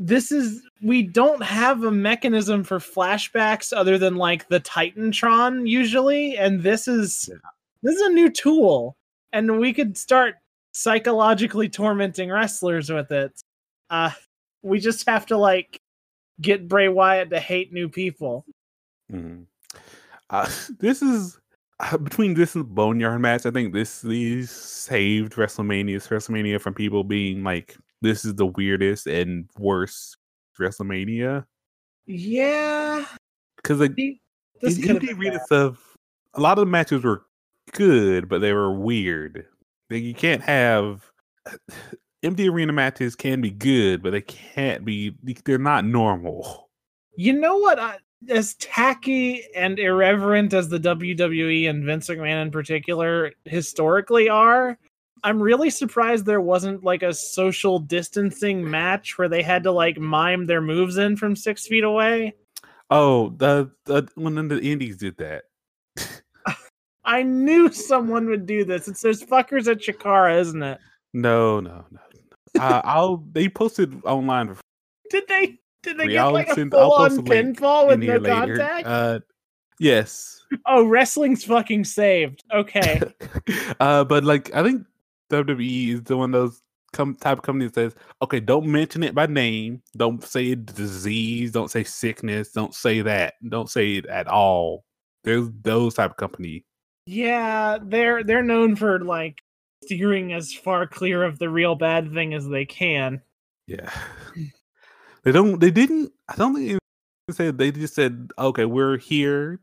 this 0.01 0.31
is 0.31 0.63
we 0.81 1.03
don't 1.03 1.43
have 1.43 1.83
a 1.83 1.91
mechanism 1.91 2.63
for 2.63 2.79
flashbacks 2.79 3.75
other 3.75 3.97
than 3.97 4.15
like 4.15 4.47
the 4.47 4.61
Titantron 4.61 5.67
usually 5.67 6.37
and 6.37 6.63
this 6.63 6.87
is 6.87 7.29
Yeah. 7.29 7.37
this 7.83 7.95
is 7.97 8.01
a 8.01 8.09
new 8.13 8.29
tool 8.29 8.95
and 9.33 9.59
we 9.59 9.73
could 9.73 9.97
start 9.97 10.35
psychologically 10.71 11.67
tormenting 11.67 12.31
wrestlers 12.31 12.89
with 12.89 13.11
it. 13.11 13.43
Uh 13.89 14.11
we 14.63 14.79
just 14.79 15.05
have 15.07 15.25
to 15.27 15.37
like 15.37 15.81
get 16.41 16.67
Bray 16.69 16.87
Wyatt 16.87 17.29
to 17.31 17.39
hate 17.39 17.73
new 17.73 17.89
people. 17.89 18.45
Mm-hmm. 19.11 19.43
Uh, 20.29 20.49
this 20.79 21.01
is 21.01 21.39
uh, 21.79 21.97
between 21.97 22.33
this 22.33 22.55
and 22.55 22.63
the 22.63 22.69
Boneyard 22.69 23.19
match. 23.21 23.45
I 23.45 23.51
think 23.51 23.73
this 23.73 24.01
these 24.01 24.49
saved 24.49 25.33
WrestleMania's 25.33 26.07
WrestleMania 26.07 26.61
from 26.61 26.73
people 26.73 27.03
being 27.03 27.43
like, 27.43 27.77
"This 28.01 28.25
is 28.25 28.35
the 28.35 28.45
weirdest 28.47 29.07
and 29.07 29.49
worst 29.57 30.17
WrestleMania." 30.59 31.45
Yeah. 32.05 33.05
Because 33.57 33.79
like 33.79 33.95
the- 33.95 34.19
This 34.61 34.77
in 34.77 34.81
could 34.83 34.89
have 34.91 35.03
indie 35.03 35.19
arena 35.19 35.39
stuff, 35.45 35.95
a 36.33 36.41
lot 36.41 36.57
of 36.57 36.65
the 36.65 36.71
matches 36.71 37.03
were 37.03 37.25
good, 37.73 38.27
but 38.27 38.39
they 38.41 38.53
were 38.53 38.71
weird. 38.71 39.45
Like 39.89 40.03
you 40.03 40.13
can't 40.13 40.41
have 40.41 41.11
empty 42.23 42.49
arena 42.49 42.73
matches 42.73 43.15
can 43.15 43.41
be 43.41 43.51
good, 43.51 44.01
but 44.03 44.11
they 44.11 44.21
can't 44.21 44.83
be. 44.85 45.15
They're 45.45 45.57
not 45.57 45.85
normal. 45.85 46.69
You 47.15 47.33
know 47.33 47.57
what? 47.57 47.79
I, 47.79 47.97
as 48.27 48.55
tacky 48.55 49.43
and 49.55 49.79
irreverent 49.79 50.53
as 50.53 50.69
the 50.69 50.79
WWE 50.79 51.69
and 51.69 51.85
Vince 51.85 52.09
McMahon 52.09 52.41
in 52.41 52.51
particular 52.51 53.31
historically 53.45 54.27
are, 54.29 54.77
I'm 55.23 55.41
really 55.41 55.69
surprised 55.69 56.25
there 56.25 56.41
wasn't 56.41 56.83
like 56.83 57.03
a 57.03 57.13
social 57.13 57.79
distancing 57.79 58.69
match 58.69 59.17
where 59.17 59.29
they 59.29 59.41
had 59.41 59.63
to 59.63 59.71
like 59.71 59.97
mime 59.97 60.45
their 60.45 60.61
moves 60.61 60.97
in 60.97 61.17
from 61.17 61.35
six 61.35 61.67
feet 61.67 61.83
away. 61.83 62.35
Oh, 62.89 63.29
the 63.37 63.71
the 63.85 64.07
one 64.15 64.37
of 64.37 64.49
the 64.49 64.59
indies 64.61 64.97
did 64.97 65.17
that. 65.17 65.43
I 67.05 67.23
knew 67.23 67.71
someone 67.71 68.27
would 68.29 68.45
do 68.45 68.63
this. 68.65 68.87
It's 68.87 69.01
those 69.01 69.23
fuckers 69.23 69.67
at 69.67 69.79
Chikara, 69.79 70.39
isn't 70.39 70.61
it? 70.61 70.79
No, 71.13 71.59
no, 71.59 71.85
no. 71.91 71.99
no. 72.55 72.61
uh, 72.61 72.81
I'll. 72.83 73.17
They 73.31 73.49
posted 73.49 74.03
online. 74.05 74.53
For 74.53 74.61
Did 75.09 75.23
they? 75.27 75.59
Did 75.81 75.97
they 75.97 76.07
get 76.07 76.25
like 76.25 76.49
a 76.49 76.55
send- 76.55 76.71
full 76.71 76.93
on 76.93 77.09
post 77.09 77.19
a 77.19 77.23
link 77.23 77.57
pinfall 77.59 77.87
with 77.87 77.99
no 77.99 78.19
contact? 78.19 78.85
Uh, 78.85 79.19
yes. 79.79 80.43
oh, 80.65 80.85
wrestling's 80.85 81.43
fucking 81.43 81.85
saved. 81.85 82.43
Okay. 82.53 83.01
uh, 83.79 84.03
but 84.03 84.23
like 84.23 84.53
I 84.53 84.63
think 84.63 84.85
WWE 85.29 85.93
is 85.93 86.03
the 86.03 86.17
one 86.17 86.33
of 86.33 86.41
those 86.41 86.61
come 86.91 87.15
type 87.15 87.37
of 87.37 87.43
company 87.43 87.65
that 87.65 87.75
says, 87.75 87.95
okay, 88.21 88.39
don't 88.39 88.65
mention 88.65 89.03
it 89.03 89.15
by 89.15 89.27
name, 89.27 89.81
don't 89.95 90.23
say 90.23 90.55
disease, 90.55 91.51
don't 91.51 91.71
say 91.71 91.83
sickness, 91.83 92.51
don't 92.51 92.73
say 92.73 93.01
that, 93.01 93.35
don't 93.47 93.69
say 93.69 93.95
it 93.95 94.05
at 94.07 94.27
all. 94.27 94.85
There's 95.23 95.49
those 95.61 95.95
type 95.95 96.11
of 96.11 96.17
company. 96.17 96.65
Yeah, 97.05 97.77
they're 97.81 98.23
they're 98.23 98.43
known 98.43 98.75
for 98.75 98.99
like 98.99 99.39
steering 99.83 100.33
as 100.33 100.53
far 100.53 100.85
clear 100.87 101.23
of 101.23 101.39
the 101.39 101.49
real 101.49 101.75
bad 101.75 102.13
thing 102.13 102.33
as 102.33 102.47
they 102.47 102.65
can. 102.65 103.21
Yeah. 103.67 103.89
they 105.23 105.31
don't 105.31 105.59
they 105.59 105.71
didn't 105.71 106.11
I 106.27 106.35
don't 106.35 106.55
think 106.55 106.79
they 107.27 107.33
said 107.33 107.57
they 107.57 107.71
just 107.71 107.95
said, 107.95 108.31
okay, 108.37 108.65
we're 108.65 108.97
here. 108.97 109.59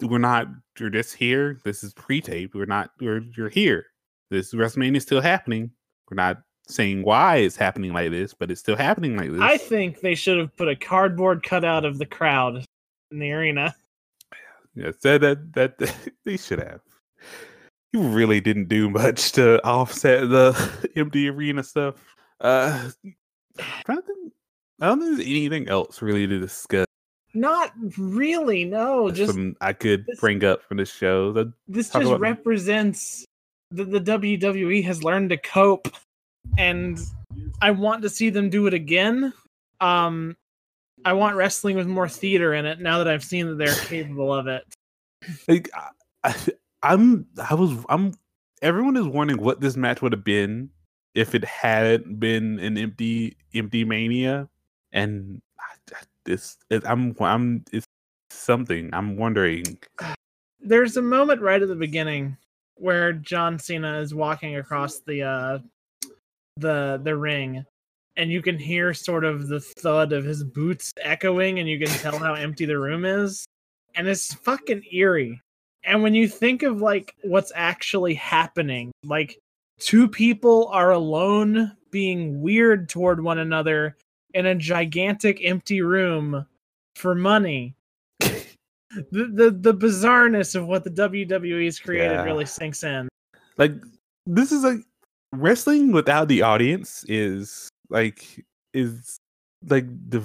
We're 0.00 0.18
not 0.18 0.48
you're 0.78 0.90
just 0.90 1.14
here. 1.14 1.58
This 1.64 1.82
is 1.84 1.92
pre-tape. 1.94 2.54
We're 2.54 2.66
not 2.66 2.90
we're 3.00 3.22
you're 3.36 3.48
here. 3.48 3.86
This 4.30 4.54
WrestleMania 4.54 4.96
is 4.96 5.02
still 5.02 5.20
happening. 5.20 5.70
We're 6.10 6.16
not 6.16 6.42
saying 6.68 7.02
why 7.02 7.36
it's 7.36 7.56
happening 7.56 7.92
like 7.92 8.10
this, 8.10 8.32
but 8.32 8.50
it's 8.50 8.60
still 8.60 8.76
happening 8.76 9.16
like 9.16 9.30
this. 9.30 9.40
I 9.40 9.56
think 9.56 10.00
they 10.00 10.14
should 10.14 10.38
have 10.38 10.56
put 10.56 10.68
a 10.68 10.76
cardboard 10.76 11.42
cutout 11.42 11.84
of 11.84 11.98
the 11.98 12.06
crowd 12.06 12.64
in 13.10 13.18
the 13.18 13.32
arena. 13.32 13.74
Yeah, 14.74 14.92
said 14.98 15.20
that 15.22 15.52
that 15.54 15.94
they 16.24 16.36
should 16.36 16.60
have. 16.60 16.80
You 17.92 18.02
really 18.02 18.40
didn't 18.40 18.68
do 18.68 18.88
much 18.88 19.32
to 19.32 19.64
offset 19.66 20.30
the 20.30 20.90
empty 20.96 21.28
arena 21.28 21.64
stuff. 21.64 21.96
Uh, 22.40 22.90
I'm 23.58 23.64
trying 23.84 23.98
to 23.98 24.06
think, 24.06 24.32
I 24.80 24.86
don't 24.86 25.00
think 25.00 25.16
there's 25.16 25.26
anything 25.26 25.68
else 25.68 26.00
really 26.00 26.26
to 26.28 26.38
discuss. 26.38 26.86
Not 27.34 27.72
really, 27.98 28.64
no. 28.64 29.10
Just 29.10 29.36
I 29.60 29.72
could 29.72 30.06
this- 30.06 30.20
bring 30.20 30.44
up 30.44 30.62
from 30.62 30.76
the 30.76 30.84
show. 30.84 31.32
The, 31.32 31.52
this 31.66 31.90
just 31.90 32.12
represents 32.20 33.24
that 33.72 33.90
the 33.90 34.00
WWE 34.00 34.84
has 34.84 35.04
learned 35.04 35.30
to 35.30 35.36
cope, 35.36 35.88
and 36.58 36.98
I 37.62 37.70
want 37.70 38.02
to 38.02 38.10
see 38.10 38.30
them 38.30 38.50
do 38.50 38.66
it 38.66 38.74
again. 38.74 39.32
Um, 39.80 40.36
I 41.04 41.12
want 41.12 41.36
wrestling 41.36 41.76
with 41.76 41.86
more 41.86 42.08
theater 42.08 42.54
in 42.54 42.66
it 42.66 42.80
now 42.80 42.98
that 42.98 43.08
I've 43.08 43.24
seen 43.24 43.46
that 43.46 43.58
they're 43.58 43.74
capable 43.86 44.34
of 44.34 44.46
it. 44.46 44.64
like, 45.48 45.70
I, 45.74 45.88
I, 46.24 46.34
I'm 46.82 47.26
I 47.48 47.54
was 47.54 47.84
I'm 47.88 48.14
everyone 48.62 48.96
is 48.96 49.06
wondering 49.06 49.40
what 49.40 49.60
this 49.60 49.76
match 49.76 50.02
would 50.02 50.12
have 50.12 50.24
been 50.24 50.70
if 51.14 51.34
it 51.34 51.44
hadn't 51.44 52.20
been 52.20 52.58
an 52.60 52.78
empty 52.78 53.36
empty 53.54 53.84
mania, 53.84 54.48
and 54.92 55.40
this 56.24 56.58
I'm 56.70 57.14
I'm 57.20 57.64
it's 57.72 57.86
something 58.30 58.90
I'm 58.92 59.16
wondering. 59.16 59.78
There's 60.60 60.96
a 60.96 61.02
moment 61.02 61.40
right 61.40 61.62
at 61.62 61.68
the 61.68 61.74
beginning 61.74 62.36
where 62.80 63.12
John 63.12 63.58
Cena 63.58 63.98
is 64.00 64.14
walking 64.14 64.56
across 64.56 65.00
the 65.00 65.22
uh 65.22 65.58
the 66.56 67.00
the 67.02 67.16
ring 67.16 67.64
and 68.16 68.30
you 68.30 68.42
can 68.42 68.58
hear 68.58 68.92
sort 68.92 69.24
of 69.24 69.48
the 69.48 69.60
thud 69.60 70.12
of 70.12 70.24
his 70.24 70.44
boots 70.44 70.92
echoing 71.00 71.58
and 71.58 71.68
you 71.68 71.78
can 71.78 71.88
tell 71.98 72.18
how 72.18 72.34
empty 72.34 72.66
the 72.66 72.78
room 72.78 73.04
is 73.04 73.46
and 73.94 74.06
it's 74.08 74.34
fucking 74.34 74.84
eerie. 74.92 75.40
And 75.84 76.02
when 76.02 76.14
you 76.14 76.28
think 76.28 76.62
of 76.62 76.82
like 76.82 77.14
what's 77.22 77.52
actually 77.54 78.14
happening 78.14 78.92
like 79.04 79.38
two 79.78 80.08
people 80.08 80.68
are 80.68 80.90
alone 80.90 81.76
being 81.90 82.40
weird 82.40 82.88
toward 82.88 83.22
one 83.22 83.38
another 83.38 83.96
in 84.34 84.46
a 84.46 84.54
gigantic 84.54 85.40
empty 85.42 85.80
room 85.82 86.46
for 86.94 87.14
money 87.14 87.74
the, 88.90 89.30
the 89.32 89.50
the 89.50 89.74
bizarreness 89.74 90.54
of 90.54 90.66
what 90.66 90.84
the 90.84 90.90
WWE's 90.90 91.78
created 91.78 92.14
Yeah. 92.14 92.22
really 92.24 92.46
sinks 92.46 92.82
in 92.82 93.08
like 93.56 93.72
this 94.26 94.50
is 94.52 94.64
like 94.64 94.80
wrestling 95.32 95.92
without 95.92 96.28
the 96.28 96.42
audience 96.42 97.04
is 97.08 97.68
like 97.88 98.44
is 98.74 99.18
like 99.68 99.86
the 100.08 100.20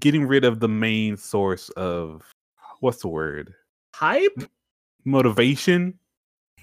getting 0.00 0.26
rid 0.26 0.44
of 0.44 0.60
the 0.60 0.68
main 0.68 1.16
source 1.16 1.68
of 1.70 2.22
what's 2.80 3.02
the 3.02 3.08
word 3.08 3.54
hype 3.94 4.42
motivation 5.04 5.98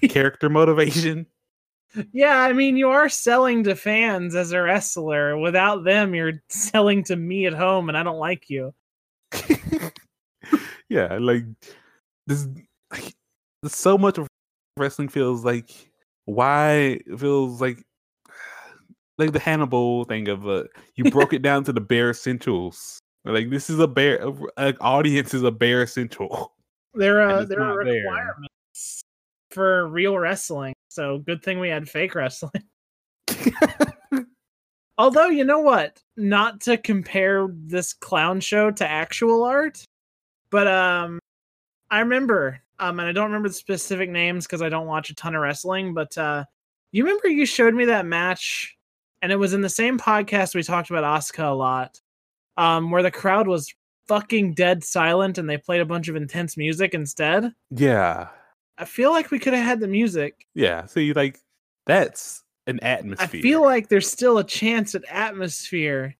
character 0.08 0.48
motivation 0.50 1.26
Yeah, 2.12 2.42
I 2.42 2.52
mean, 2.52 2.76
you 2.76 2.90
are 2.90 3.08
selling 3.08 3.64
to 3.64 3.74
fans 3.74 4.34
as 4.34 4.52
a 4.52 4.60
wrestler. 4.60 5.38
Without 5.38 5.84
them, 5.84 6.14
you're 6.14 6.42
selling 6.50 7.02
to 7.04 7.16
me 7.16 7.46
at 7.46 7.54
home, 7.54 7.88
and 7.88 7.96
I 7.96 8.02
don't 8.02 8.18
like 8.18 8.50
you. 8.50 8.74
yeah 10.88 11.18
like 11.20 11.44
this 12.26 12.46
like 12.92 13.14
so 13.66 13.96
much 13.96 14.18
of 14.18 14.26
wrestling 14.76 15.08
feels 15.08 15.44
like 15.44 15.70
why 16.26 17.00
it 17.06 17.18
feels 17.18 17.60
like 17.60 17.82
like 19.18 19.32
the 19.32 19.38
hannibal 19.38 20.04
thing 20.04 20.28
of 20.28 20.46
uh 20.48 20.64
you 20.94 21.04
broke 21.10 21.32
it 21.32 21.42
down 21.42 21.64
to 21.64 21.72
the 21.72 21.80
bare 21.80 22.10
essentials 22.10 22.98
like 23.24 23.50
this 23.50 23.68
is 23.70 23.78
a 23.80 23.88
bare 23.88 24.24
like 24.56 24.76
audience 24.80 25.34
is 25.34 25.42
a 25.42 25.50
bare 25.50 25.82
essential 25.82 26.52
There 26.96 27.20
are 27.20 27.44
there 27.44 27.60
are 27.60 27.76
not 27.76 27.84
there. 27.84 27.94
requirements 27.94 29.02
for 29.50 29.86
real 29.88 30.18
wrestling. 30.18 30.72
So 30.88 31.18
good 31.18 31.42
thing 31.42 31.60
we 31.60 31.68
had 31.68 31.88
fake 31.88 32.14
wrestling. 32.14 32.64
Although 34.98 35.26
you 35.26 35.44
know 35.44 35.60
what, 35.60 36.00
not 36.16 36.62
to 36.62 36.78
compare 36.78 37.48
this 37.52 37.92
clown 37.92 38.40
show 38.40 38.70
to 38.70 38.88
actual 38.88 39.44
art, 39.44 39.84
but 40.50 40.66
um, 40.66 41.18
I 41.90 42.00
remember 42.00 42.60
um, 42.78 43.00
and 43.00 43.08
I 43.08 43.12
don't 43.12 43.26
remember 43.26 43.48
the 43.48 43.54
specific 43.54 44.10
names 44.10 44.46
because 44.46 44.62
I 44.62 44.68
don't 44.68 44.86
watch 44.86 45.10
a 45.10 45.14
ton 45.14 45.34
of 45.34 45.42
wrestling. 45.42 45.94
But 45.94 46.16
uh, 46.18 46.44
you 46.92 47.04
remember 47.04 47.28
you 47.28 47.46
showed 47.46 47.74
me 47.74 47.86
that 47.86 48.06
match, 48.06 48.76
and 49.22 49.32
it 49.32 49.36
was 49.36 49.54
in 49.54 49.62
the 49.62 49.68
same 49.68 49.98
podcast 49.98 50.54
we 50.54 50.62
talked 50.62 50.90
about 50.90 51.04
Asuka 51.04 51.50
a 51.50 51.54
lot, 51.54 52.00
um, 52.56 52.90
where 52.90 53.02
the 53.02 53.10
crowd 53.10 53.48
was 53.48 53.72
fucking 54.08 54.54
dead 54.54 54.84
silent 54.84 55.36
and 55.36 55.50
they 55.50 55.58
played 55.58 55.80
a 55.80 55.86
bunch 55.86 56.08
of 56.08 56.14
intense 56.16 56.56
music 56.56 56.94
instead. 56.94 57.52
yeah 57.70 58.28
I 58.78 58.84
feel 58.84 59.10
like 59.10 59.30
we 59.30 59.38
could 59.38 59.52
have 59.54 59.64
had 59.64 59.80
the 59.80 59.88
music. 59.88 60.46
yeah 60.54 60.86
see 60.86 61.12
like 61.12 61.40
that's 61.86 62.44
an 62.68 62.78
atmosphere. 62.80 63.40
I 63.40 63.42
feel 63.42 63.62
like 63.64 63.88
there's 63.88 64.08
still 64.08 64.38
a 64.38 64.44
chance 64.44 64.94
at 64.94 65.02
atmosphere 65.08 66.14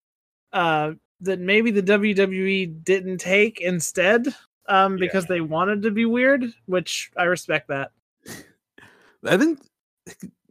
uh, 0.52 0.92
that 1.20 1.40
maybe 1.40 1.70
the 1.70 1.82
WWE 1.82 2.84
didn't 2.84 3.18
take 3.18 3.60
instead 3.60 4.26
um, 4.68 4.96
because 4.96 5.26
they 5.26 5.40
wanted 5.40 5.82
to 5.82 5.90
be 5.90 6.04
weird, 6.04 6.44
which 6.66 7.10
I 7.16 7.24
respect 7.24 7.68
that. 7.68 7.92
I 9.24 9.36
think 9.36 9.60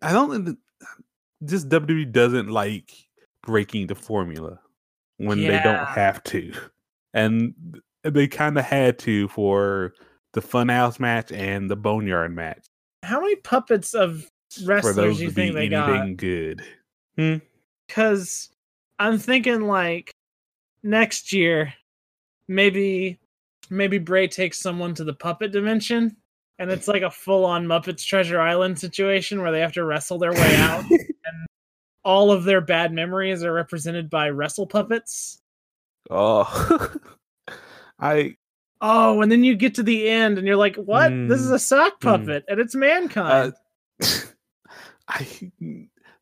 I 0.01 0.11
don't 0.11 0.45
think 0.45 0.59
just 1.43 1.69
WWE 1.69 2.11
doesn't 2.11 2.49
like 2.49 2.91
breaking 3.43 3.87
the 3.87 3.95
formula 3.95 4.59
when 5.17 5.39
they 5.39 5.59
don't 5.63 5.85
have 5.85 6.23
to, 6.23 6.53
and 7.13 7.53
they 8.03 8.27
kind 8.27 8.57
of 8.57 8.65
had 8.65 8.99
to 8.99 9.27
for 9.29 9.93
the 10.33 10.41
Funhouse 10.41 10.99
match 10.99 11.31
and 11.31 11.69
the 11.69 11.75
Boneyard 11.75 12.35
match 12.35 12.67
How 13.03 13.21
many 13.21 13.37
puppets 13.37 13.93
of 13.93 14.29
wrestlers 14.65 15.17
do 15.17 15.23
you 15.23 15.31
think 15.31 15.55
they 15.55 15.69
got? 15.69 16.17
good. 16.17 16.61
Because 17.87 18.49
I'm 18.99 19.17
thinking 19.17 19.61
like 19.67 20.14
next 20.85 21.33
year, 21.33 21.73
maybe 22.47 23.19
maybe 23.69 23.97
Bray 23.97 24.27
takes 24.27 24.59
someone 24.59 24.93
to 24.95 25.03
the 25.03 25.13
puppet 25.13 25.51
dimension. 25.51 26.15
And 26.57 26.71
it's 26.71 26.87
like 26.87 27.01
a 27.01 27.11
full-on 27.11 27.65
Muppets 27.65 28.05
Treasure 28.05 28.39
Island 28.39 28.79
situation 28.79 29.41
where 29.41 29.51
they 29.51 29.59
have 29.59 29.73
to 29.73 29.83
wrestle 29.83 30.17
their 30.17 30.31
way 30.31 30.55
out. 30.55 30.85
and 30.89 31.47
all 32.05 32.31
of 32.31 32.45
their 32.45 32.61
bad 32.61 32.93
memories 32.93 33.43
are 33.43 33.51
represented 33.51 34.09
by 34.09 34.29
wrestle 34.29 34.65
puppets. 34.67 35.41
Oh, 36.09 36.93
I 37.99 38.37
Oh, 38.79 39.21
and 39.21 39.31
then 39.31 39.43
you 39.43 39.55
get 39.55 39.73
to 39.75 39.83
the 39.83 40.07
end 40.07 40.37
and 40.37 40.45
you're 40.45 40.55
like, 40.55 40.75
what? 40.75 41.09
This 41.27 41.41
is 41.41 41.49
Mm, 41.49 41.55
a 41.55 41.59
sock 41.59 41.99
mm. 41.99 42.01
puppet 42.01 42.45
and 42.47 42.59
it's 42.59 42.75
mankind. 42.75 43.53
uh, 44.01 44.05
I 45.09 45.27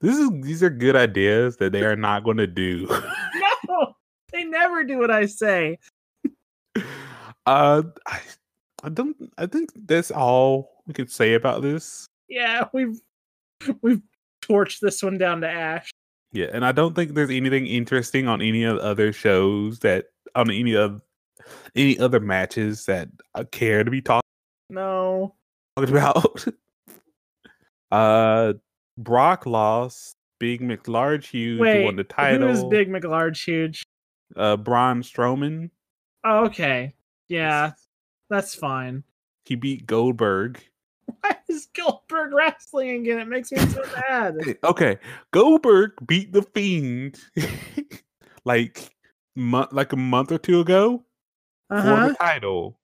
this 0.02 0.18
is 0.18 0.30
these 0.42 0.64
are 0.64 0.70
good 0.70 0.96
ideas 0.96 1.58
that 1.58 1.72
they 1.74 1.84
are 1.84 1.96
not 1.96 2.24
going 2.24 2.38
to 2.38 2.48
do. 2.48 2.88
no, 2.88 3.53
they 4.34 4.44
never 4.44 4.84
do 4.84 4.98
what 4.98 5.12
I 5.12 5.26
say. 5.28 5.80
Uh, 7.46 7.84
I, 8.08 8.22
I 8.84 8.90
don't. 8.90 9.18
I 9.38 9.48
think 9.48 9.72
that's 9.76 10.12
all 10.12 10.82
we 10.88 10.94
can 10.94 11.10
say 11.10 11.34
about 11.34 11.62
this. 11.62 12.08
Yeah, 12.30 12.68
we've 12.74 13.02
we've 13.82 14.02
torched 14.42 14.80
this 14.80 15.04
one 15.04 15.18
down 15.18 15.42
to 15.42 15.50
ash. 15.50 15.92
Yeah, 16.32 16.48
and 16.54 16.66
I 16.66 16.72
don't 16.72 16.96
think 16.96 17.16
there's 17.16 17.30
anything 17.30 17.68
interesting 17.68 18.30
on 18.30 18.42
any 18.42 18.64
of 18.64 18.78
the 18.78 18.84
other 18.84 19.12
shows 19.12 19.80
that 19.80 20.06
on 20.36 20.50
any 20.52 20.74
of 20.74 21.02
any 21.76 22.00
other 22.00 22.22
matches 22.22 22.86
that 22.86 23.10
I 23.36 23.44
care 23.44 23.84
to 23.84 23.92
be 23.92 24.02
talk, 24.02 24.24
No. 24.70 25.36
talking 25.76 25.98
about. 25.98 26.46
uh, 27.92 28.54
Brock 28.98 29.46
lost. 29.46 30.16
Big 30.40 30.62
McLarge 30.62 31.28
Huge 31.28 31.60
Wait, 31.60 31.86
won 31.86 31.96
the 31.96 32.04
who 32.04 32.08
title. 32.08 32.50
is 32.50 32.64
Big 32.66 32.90
McLarge 32.90 33.44
huge? 33.46 33.84
Uh, 34.36 34.58
Braun 34.58 35.02
Strowman. 35.02 35.70
Oh, 36.24 36.46
okay. 36.46 36.94
Yeah, 37.28 37.72
that's 38.30 38.56
fine. 38.56 39.04
He 39.46 39.56
beat 39.56 39.86
Goldberg. 39.86 40.60
Why 41.22 41.36
is 41.50 41.68
Goldberg 41.76 42.32
wrestling 42.34 43.02
again? 43.02 43.20
It 43.20 43.28
makes 43.28 43.52
me 43.52 43.60
so 43.60 43.82
mad. 44.10 44.36
Okay, 44.64 44.98
Goldberg 45.32 45.92
beat 46.06 46.32
the 46.32 46.42
Fiend 46.42 47.20
like 48.46 48.90
mo- 49.36 49.68
like 49.72 49.92
a 49.94 49.98
month 49.98 50.32
or 50.32 50.38
two 50.38 50.60
ago 50.62 51.04
for 51.70 51.76
Uh-huh. 51.78 52.08
the 52.10 52.16
title, 52.16 52.80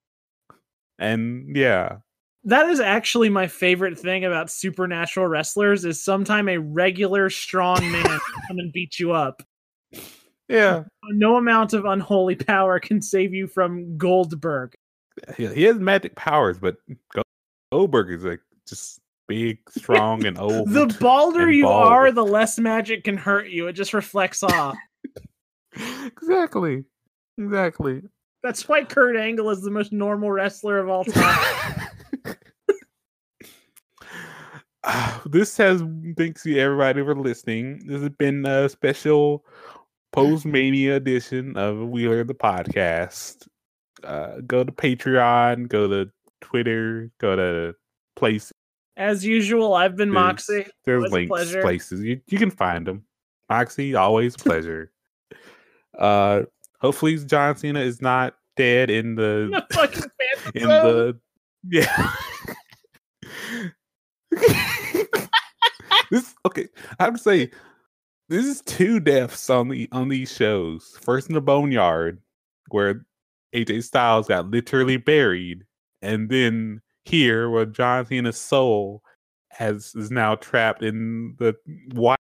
and 0.98 1.56
yeah, 1.56 1.98
That 2.44 2.70
is 2.70 2.80
actually 2.80 3.30
my 3.30 3.48
favorite 3.48 3.98
thing 4.00 4.26
about 4.26 4.50
supernatural 4.52 5.28
wrestlers 5.28 5.86
is 5.86 6.04
sometime 6.04 6.50
a 6.50 6.58
regular 6.58 7.30
strong 7.30 7.80
man 7.92 8.04
come 8.48 8.58
and 8.60 8.72
beat 8.74 9.00
you 9.00 9.12
up. 9.14 9.42
yeah, 10.50 10.84
No 11.10 11.38
amount 11.38 11.74
of 11.74 11.86
unholy 11.86 12.36
power 12.36 12.80
can 12.80 13.02
save 13.02 13.34
you 13.34 13.48
from 13.48 13.98
Goldberg. 13.98 14.76
he, 15.38 15.64
has 15.64 15.80
magic 15.80 16.16
powers, 16.16 16.58
but 16.60 16.78
Goldberg 17.72 18.12
is 18.12 18.24
like 18.24 18.42
just 18.68 19.00
big, 19.30 19.60
strong, 19.70 20.26
and 20.26 20.38
old. 20.40 20.70
The 20.70 20.94
balder 21.00 21.50
you 21.50 21.64
bald. 21.64 21.88
are, 21.88 22.12
the 22.12 22.26
less 22.26 22.60
magic 22.60 23.06
can 23.06 23.16
hurt 23.16 23.50
you. 23.50 23.68
It 23.68 23.74
just 23.74 23.94
reflects 23.94 24.44
off. 24.44 24.76
exactly, 26.06 26.84
exactly. 27.38 28.02
That's 28.44 28.68
why 28.68 28.84
Kurt 28.84 29.16
Angle 29.16 29.50
is 29.50 29.62
the 29.62 29.72
most 29.72 29.94
normal 29.94 30.32
wrestler 30.32 30.80
of 30.80 30.90
all 30.90 31.06
time. 31.06 31.36
Ah, 34.84 35.22
this 35.26 35.56
has 35.58 35.84
thanks 36.18 36.44
to 36.44 36.58
everybody 36.58 37.04
for 37.04 37.16
listening. 37.16 37.86
This 37.86 38.02
has 38.02 38.10
been 38.10 38.46
a 38.46 38.68
special 38.68 39.46
post 40.12 40.46
mania 40.46 40.96
edition 40.96 41.56
of 41.58 41.78
Wheeler 41.90 42.24
the 42.24 42.34
Podcast. 42.34 43.48
Uh, 44.04 44.38
go 44.48 44.64
to 44.64 44.72
Patreon, 44.72 45.68
go 45.68 45.88
to 45.88 46.10
Twitter, 46.42 47.12
go 47.20 47.36
to 47.36 47.76
places. 48.16 48.54
As 48.98 49.26
usual, 49.26 49.74
I've 49.74 49.96
been 49.96 50.12
Moxie. 50.12 50.66
There's 50.86 51.06
a 51.06 51.08
links, 51.08 51.56
places 51.62 52.02
you, 52.02 52.20
you 52.28 52.38
can 52.38 52.52
find 52.52 52.86
them. 52.86 53.06
Moxie, 53.50 53.96
always 53.96 54.36
a 54.36 54.38
pleasure. 54.38 54.92
uh, 55.98 56.44
hopefully 56.82 57.18
John 57.18 57.56
Cena 57.56 57.80
is 57.80 58.02
not 58.02 58.36
dead 58.56 58.90
in 58.90 59.16
the 59.16 59.50
The 59.70 59.76
fucking 59.76 60.04
in 60.56 60.68
the 60.68 61.18
yeah. 61.70 62.12
this 66.12 66.36
okay. 66.46 66.68
I 67.00 67.04
have 67.06 67.16
to 67.16 67.20
say, 67.20 67.52
this 68.30 68.46
is 68.46 68.62
two 68.62 69.00
deaths 69.00 69.50
on 69.50 69.68
the 69.70 69.90
on 69.92 70.10
these 70.10 70.32
shows. 70.34 70.98
First 71.02 71.28
in 71.30 71.36
the 71.36 71.42
boneyard, 71.42 72.22
where 72.70 73.06
AJ 73.56 73.84
Styles 73.84 74.28
got 74.28 74.50
literally 74.50 74.98
buried, 74.98 75.66
and 76.02 76.30
then 76.30 76.82
here 77.06 77.50
where 77.50 77.66
John 77.66 78.06
Cena's 78.06 78.38
soul 78.38 79.02
has 79.50 79.94
is 79.96 80.12
now 80.12 80.36
trapped 80.36 80.84
in 80.84 81.36
the 81.40 81.56
why 81.94 82.16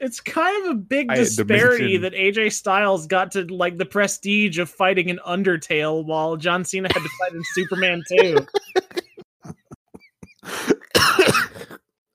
It's 0.00 0.20
kind 0.20 0.64
of 0.66 0.72
a 0.72 0.74
big 0.74 1.08
disparity 1.08 1.96
dimension. 1.96 2.02
that 2.02 2.12
AJ 2.12 2.52
Styles 2.52 3.06
got 3.06 3.30
to 3.32 3.44
like 3.52 3.78
the 3.78 3.86
prestige 3.86 4.58
of 4.58 4.68
fighting 4.68 5.10
an 5.10 5.18
Undertale 5.26 6.04
while 6.04 6.36
John 6.36 6.64
Cena 6.64 6.88
had 6.92 7.02
to 7.02 7.08
fight 7.18 7.32
in 7.32 7.42
Superman 7.54 8.02
2. 8.18 8.46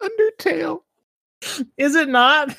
Undertale. 0.01 0.79
Is 1.77 1.95
it 1.95 2.09
not? 2.09 2.55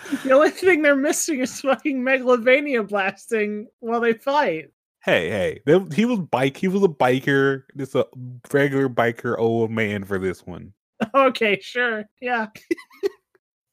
The 0.24 0.32
only 0.32 0.50
thing 0.50 0.82
they're 0.82 0.96
missing 0.96 1.40
is 1.40 1.60
fucking 1.60 2.00
Megalovania 2.02 2.86
blasting 2.88 3.68
while 3.80 4.00
they 4.00 4.14
fight. 4.14 4.70
Hey, 5.04 5.28
hey, 5.30 5.60
they- 5.66 5.94
he 5.94 6.04
was 6.04 6.18
bike. 6.20 6.56
He 6.56 6.68
was 6.68 6.82
a 6.82 6.88
biker, 6.88 7.64
just 7.76 7.94
a 7.94 8.06
regular 8.52 8.88
biker 8.88 9.38
old 9.38 9.70
man 9.70 10.04
for 10.04 10.18
this 10.18 10.46
one. 10.46 10.72
Okay, 11.14 11.60
sure. 11.62 12.04
Yeah. 12.20 12.46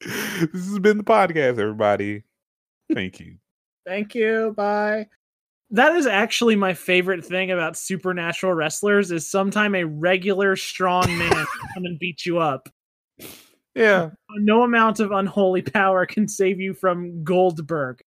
this 0.00 0.52
has 0.52 0.78
been 0.78 0.98
the 0.98 1.04
podcast, 1.04 1.58
everybody. 1.58 2.22
Thank 2.94 3.18
you. 3.18 3.38
Thank 3.84 4.14
you. 4.14 4.52
Bye. 4.56 5.08
That 5.70 5.96
is 5.96 6.06
actually 6.06 6.54
my 6.54 6.74
favorite 6.74 7.24
thing 7.24 7.50
about 7.50 7.76
supernatural 7.76 8.52
wrestlers 8.52 9.10
is 9.10 9.28
sometime 9.28 9.74
a 9.74 9.84
regular 9.84 10.54
strong 10.54 11.06
man 11.18 11.32
come 11.74 11.84
and 11.84 11.98
beat 11.98 12.24
you 12.24 12.38
up. 12.38 12.68
Yeah, 13.76 14.10
No 14.38 14.62
amount 14.62 15.00
of 15.00 15.12
unholy 15.12 15.60
power 15.60 16.06
can 16.06 16.26
save 16.28 16.60
you 16.60 16.72
from 16.72 17.22
Goldberg. 17.22 18.00